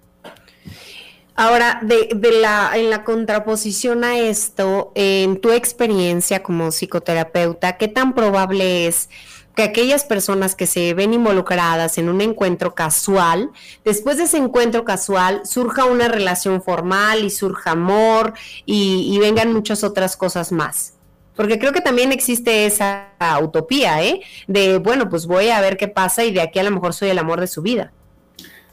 [1.34, 7.88] Ahora, de, de, la, en la contraposición a esto, en tu experiencia como psicoterapeuta, ¿qué
[7.88, 9.10] tan probable es
[9.54, 13.50] que aquellas personas que se ven involucradas en un encuentro casual,
[13.84, 18.32] después de ese encuentro casual surja una relación formal y surja amor
[18.64, 20.95] y, y vengan muchas otras cosas más?
[21.36, 23.08] Porque creo que también existe esa
[23.42, 24.22] utopía, ¿eh?
[24.48, 27.10] De, bueno, pues voy a ver qué pasa y de aquí a lo mejor soy
[27.10, 27.92] el amor de su vida.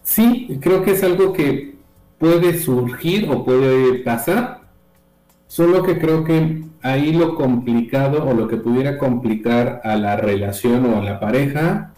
[0.02, 1.76] Sí, creo que es algo que
[2.18, 4.62] puede surgir o puede pasar,
[5.48, 10.86] solo que creo que ahí lo complicado o lo que pudiera complicar a la relación
[10.86, 11.94] o a la pareja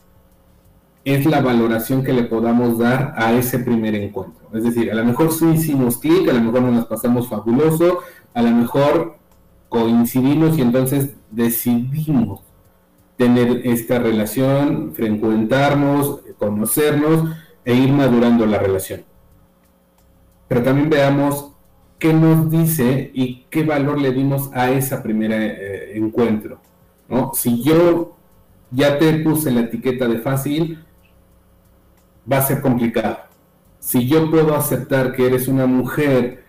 [1.03, 4.49] es la valoración que le podamos dar a ese primer encuentro.
[4.53, 7.99] Es decir, a lo mejor sí hicimos clic, a lo mejor nos pasamos fabuloso,
[8.34, 9.18] a lo mejor
[9.76, 12.39] coincidimos y entonces decidimos
[13.17, 19.03] tener esta relación, frecuentarnos, conocernos e ir madurando la relación.
[20.47, 21.51] Pero también veamos
[21.99, 26.61] qué nos dice y qué valor le dimos a ese primer eh, encuentro.
[27.09, 27.34] ¿no?
[27.34, 28.15] Si yo
[28.71, 30.86] ya te puse la etiqueta de fácil,
[32.32, 33.17] va a ser complicado.
[33.80, 36.45] Si yo puedo aceptar que eres una mujer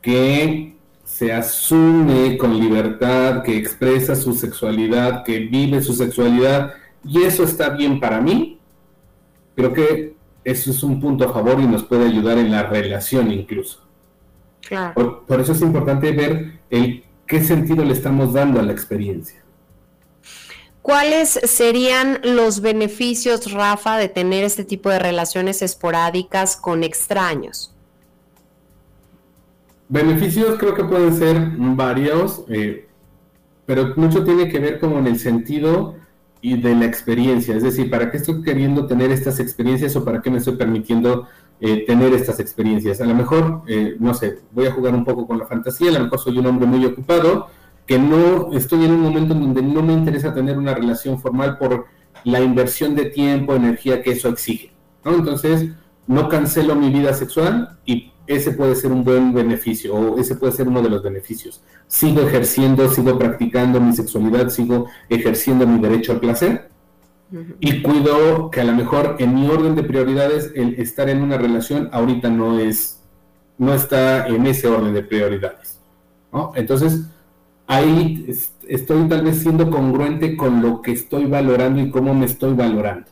[0.00, 0.79] que
[1.10, 6.72] se asume con libertad, que expresa su sexualidad, que vive su sexualidad,
[7.04, 8.58] y eso está bien para mí,
[9.56, 13.30] creo que eso es un punto a favor y nos puede ayudar en la relación
[13.32, 13.80] incluso.
[14.94, 19.42] Por, por, eso es importante ver el qué sentido le estamos dando a la experiencia.
[20.80, 27.74] ¿Cuáles serían los beneficios, Rafa, de tener este tipo de relaciones esporádicas con extraños?
[29.90, 32.86] Beneficios creo que pueden ser varios, eh,
[33.66, 35.96] pero mucho tiene que ver como en el sentido
[36.40, 37.56] y de la experiencia.
[37.56, 41.26] Es decir, ¿para qué estoy queriendo tener estas experiencias o para qué me estoy permitiendo
[41.60, 43.00] eh, tener estas experiencias?
[43.00, 45.94] A lo mejor, eh, no sé, voy a jugar un poco con la fantasía, a
[45.94, 47.48] lo mejor soy un hombre muy ocupado,
[47.84, 51.58] que no estoy en un momento en donde no me interesa tener una relación formal
[51.58, 51.86] por
[52.22, 54.70] la inversión de tiempo, energía que eso exige.
[55.04, 55.16] ¿no?
[55.16, 55.68] Entonces,
[56.06, 60.52] no cancelo mi vida sexual y ese puede ser un buen beneficio o ese puede
[60.52, 61.62] ser uno de los beneficios.
[61.88, 66.70] Sigo ejerciendo, sigo practicando mi sexualidad, sigo ejerciendo mi derecho al placer
[67.58, 71.38] y cuido que a lo mejor en mi orden de prioridades el estar en una
[71.38, 73.00] relación ahorita no es,
[73.58, 75.80] no está en ese orden de prioridades.
[76.54, 77.02] Entonces,
[77.66, 78.32] ahí
[78.68, 83.10] estoy tal vez siendo congruente con lo que estoy valorando y cómo me estoy valorando.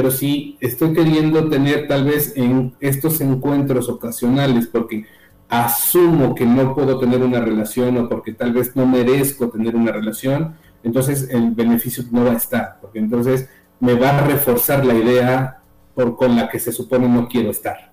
[0.00, 5.04] Pero si estoy queriendo tener tal vez en estos encuentros ocasionales, porque
[5.46, 9.92] asumo que no puedo tener una relación o porque tal vez no merezco tener una
[9.92, 14.94] relación, entonces el beneficio no va a estar, porque entonces me va a reforzar la
[14.94, 15.58] idea
[15.94, 17.92] por, con la que se supone no quiero estar.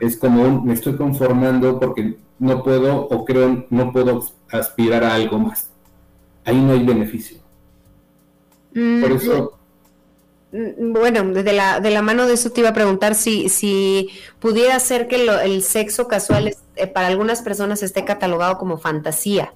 [0.00, 5.38] Es como me estoy conformando porque no puedo o creo no puedo aspirar a algo
[5.38, 5.70] más.
[6.44, 7.38] Ahí no hay beneficio.
[8.74, 9.61] Mm, por eso...
[10.52, 14.10] Mm, bueno, de la, de la mano de eso te iba a preguntar si, si
[14.38, 19.54] pudiera ser que el sexo casual eh, para algunas personas esté catalogado como fantasía.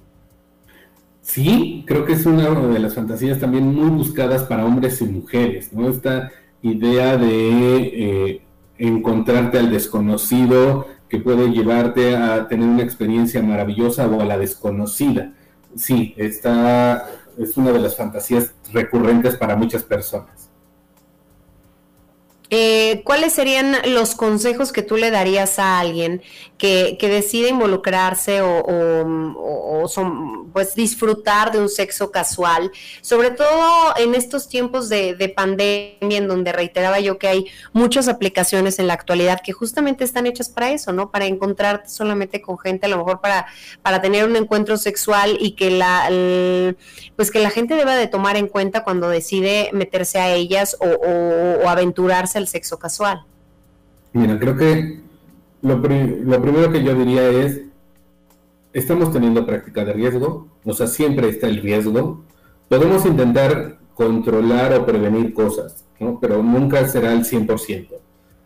[1.21, 5.73] Sí, creo que es una de las fantasías también muy buscadas para hombres y mujeres,
[5.73, 5.89] ¿no?
[5.89, 6.31] Esta
[6.61, 8.41] idea de eh,
[8.77, 15.33] encontrarte al desconocido que puede llevarte a tener una experiencia maravillosa o a la desconocida.
[15.75, 20.46] Sí, esta es una de las fantasías recurrentes para muchas personas.
[22.49, 26.21] Eh, ¿Cuáles serían los consejos que tú le darías a alguien
[26.57, 29.85] que, decide involucrarse o,
[30.53, 32.71] pues disfrutar de un sexo casual?
[33.01, 38.79] Sobre todo en estos tiempos de, pandemia, en donde reiteraba yo que hay muchas aplicaciones
[38.79, 41.11] en la actualidad que justamente están hechas para eso, ¿no?
[41.11, 43.47] Para encontrarte solamente con gente, a lo mejor para,
[43.81, 46.09] para tener un encuentro sexual y que la,
[47.15, 51.67] pues que la gente deba de tomar en cuenta cuando decide meterse a ellas o
[51.67, 53.25] aventurarse el sexo casual?
[54.13, 55.06] Mira, creo que
[55.61, 57.61] lo, primero que yo diría es,
[58.73, 62.23] estamos teniendo práctica de riesgo, o sea, siempre está el riesgo.
[62.69, 66.19] Podemos intentar controlar o prevenir cosas, ¿no?
[66.19, 67.87] pero nunca será el 100%.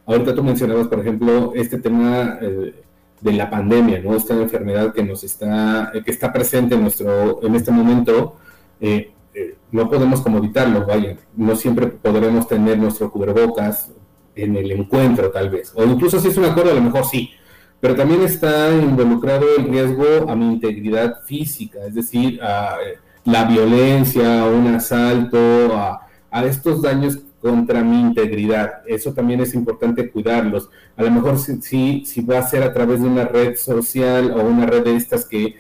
[0.06, 2.74] Ahorita tú mencionabas, por ejemplo, este tema eh,
[3.22, 4.16] de la pandemia, ¿no?
[4.16, 8.36] Esta enfermedad que nos está, que está presente en nuestro, en este momento,
[8.80, 13.92] eh, eh, no podemos como evitarlo, vaya, no siempre podremos tener nuestro cubrebocas
[14.36, 17.32] en el encuentro tal vez, o incluso si es un acuerdo a lo mejor sí,
[17.80, 23.46] pero también está involucrado el riesgo a mi integridad física, es decir, a eh, la
[23.46, 28.84] violencia, a un asalto, a, a estos daños contra mi integridad.
[28.86, 30.70] Eso también es importante cuidarlos.
[30.96, 34.44] A lo mejor si, si va a ser a través de una red social o
[34.44, 35.56] una red de estas que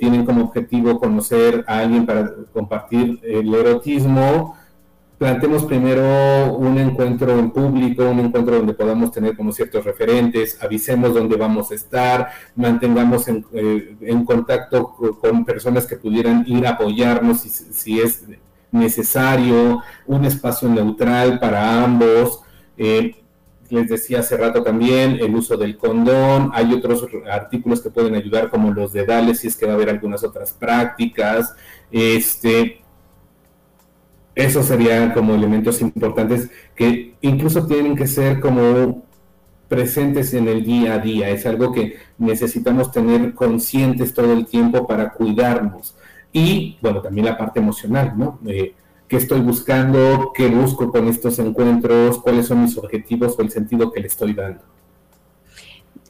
[0.00, 4.56] tienen como objetivo conocer a alguien para compartir el erotismo,
[5.18, 11.14] planteemos primero un encuentro en público, un encuentro donde podamos tener como ciertos referentes, avisemos
[11.14, 17.40] dónde vamos a estar, mantengamos en, eh, contacto con personas que pudieran ir a apoyarnos
[17.40, 18.24] si, es
[18.70, 22.42] necesario, un espacio neutral para ambos.
[22.76, 23.14] Eh,
[23.68, 28.48] les decía hace rato también, el uso del condón, hay otros artículos que pueden ayudar
[28.48, 31.54] como los de Dale, si es que va a haber algunas otras prácticas,
[31.90, 32.82] este,
[34.36, 39.02] esos serían como elementos importantes que incluso tienen que ser como
[39.66, 44.86] presentes en el día a día, es algo que necesitamos tener conscientes todo el tiempo
[44.86, 45.96] para cuidarnos.
[46.32, 48.38] Y bueno, también la parte emocional, ¿no?
[48.46, 48.74] Eh,
[49.08, 53.90] qué estoy buscando, qué busco con estos encuentros, cuáles son mis objetivos o el sentido
[53.90, 54.60] que le estoy dando.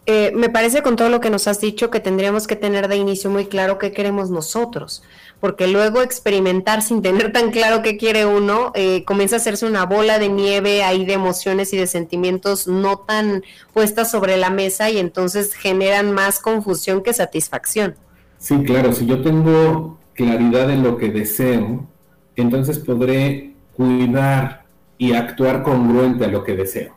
[0.08, 2.96] Eh, me parece con todo lo que nos has dicho que tendríamos que tener de
[2.96, 5.02] inicio muy claro qué queremos nosotros,
[5.40, 9.84] porque luego experimentar sin tener tan claro qué quiere uno, eh, comienza a hacerse una
[9.84, 14.90] bola de nieve ahí de emociones y de sentimientos no tan puestas sobre la mesa
[14.90, 17.94] y entonces generan más confusión que satisfacción.
[18.38, 21.86] Sí, claro, si yo tengo claridad en lo que deseo,
[22.34, 24.64] entonces podré cuidar
[24.98, 26.94] y actuar congruente a lo que deseo.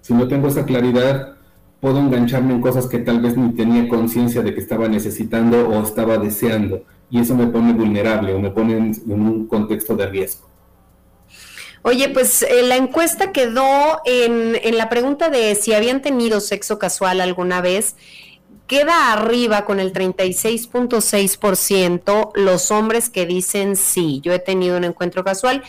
[0.00, 1.35] Si no tengo esa claridad,
[1.86, 5.84] puedo engancharme en cosas que tal vez ni tenía conciencia de que estaba necesitando o
[5.84, 6.82] estaba deseando.
[7.12, 10.48] Y eso me pone vulnerable o me pone en, un contexto de riesgo.
[11.82, 16.80] Oye, pues eh, la encuesta quedó en, en la pregunta de si habían tenido sexo
[16.80, 17.94] casual alguna vez
[18.66, 25.22] Queda arriba con el 36.6% los hombres que dicen sí, yo he tenido un encuentro
[25.22, 25.62] casual.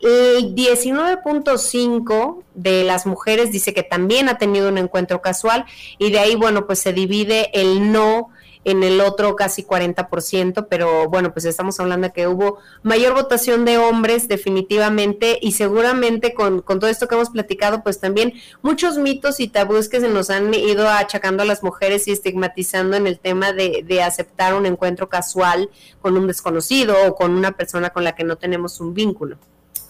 [0.00, 5.64] El 19.5% de las mujeres dice que también ha tenido un encuentro casual
[5.98, 8.28] y de ahí, bueno, pues se divide el no
[8.64, 13.64] en el otro casi 40%, pero bueno, pues estamos hablando de que hubo mayor votación
[13.64, 18.98] de hombres definitivamente y seguramente con, con todo esto que hemos platicado, pues también muchos
[18.98, 23.06] mitos y tabúes que se nos han ido achacando a las mujeres y estigmatizando en
[23.06, 27.90] el tema de, de aceptar un encuentro casual con un desconocido o con una persona
[27.90, 29.38] con la que no tenemos un vínculo.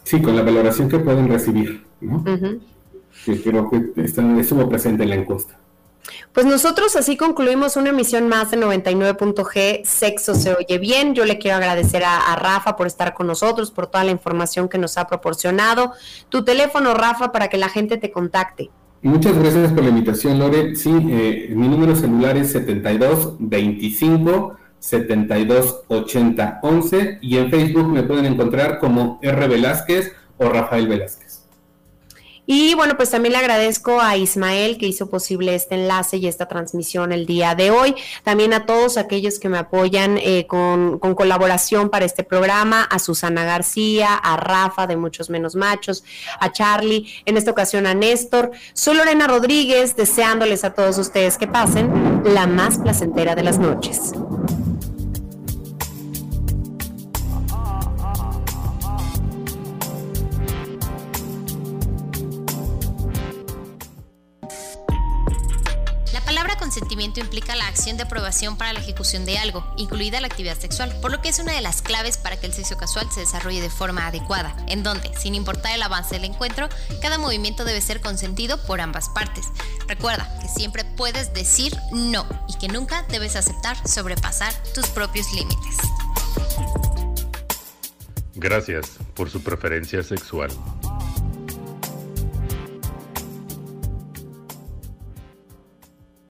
[0.04, 2.24] Sí, con la valoración que pueden recibir, ¿no?
[3.24, 5.58] Sí, creo que estuvo presente en la encuesta.
[6.32, 11.14] Pues nosotros así concluimos una emisión más de 99.g, Sexo se oye bien.
[11.14, 14.78] Yo le quiero agradecer a, Rafa por estar con nosotros, por toda la información que
[14.78, 15.92] nos ha proporcionado.
[16.28, 18.70] Tu teléfono, Rafa, para que la gente te contacte.
[19.03, 20.76] Muchas gracias por la invitación, Lore.
[20.76, 28.03] Sí, eh, mi número celular es 72 25 72 80 11 y en Facebook me
[28.03, 31.31] pueden encontrar como R Velázquez o Rafael Velázquez.
[32.45, 36.49] Y bueno, pues también le agradezco a Ismael que hizo posible este enlace y esta
[36.49, 37.95] transmisión el día de hoy.
[38.24, 43.45] También a todos aquellos que me apoyan eh, con, colaboración para este programa, a Susana
[43.45, 46.03] García, a Rafa de Muchos Menos Machos,
[46.40, 48.51] a Charlie, en esta ocasión a Néstor.
[48.72, 54.12] Soy Lorena Rodríguez, deseándoles a todos ustedes que pasen la más placentera de las noches.
[67.20, 71.10] Implica la acción de aprobación para la ejecución de algo, incluida la actividad sexual, por
[71.10, 73.70] lo que es una de las claves para que el sexo casual se desarrolle de
[73.70, 76.68] forma adecuada, en donde, sin importar el avance del encuentro,
[77.00, 79.46] cada movimiento debe ser consentido por ambas partes.
[79.86, 85.76] Recuerda que siempre puedes decir no y que nunca debes aceptar sobrepasar tus propios límites.
[88.34, 90.50] Gracias por su preferencia sexual.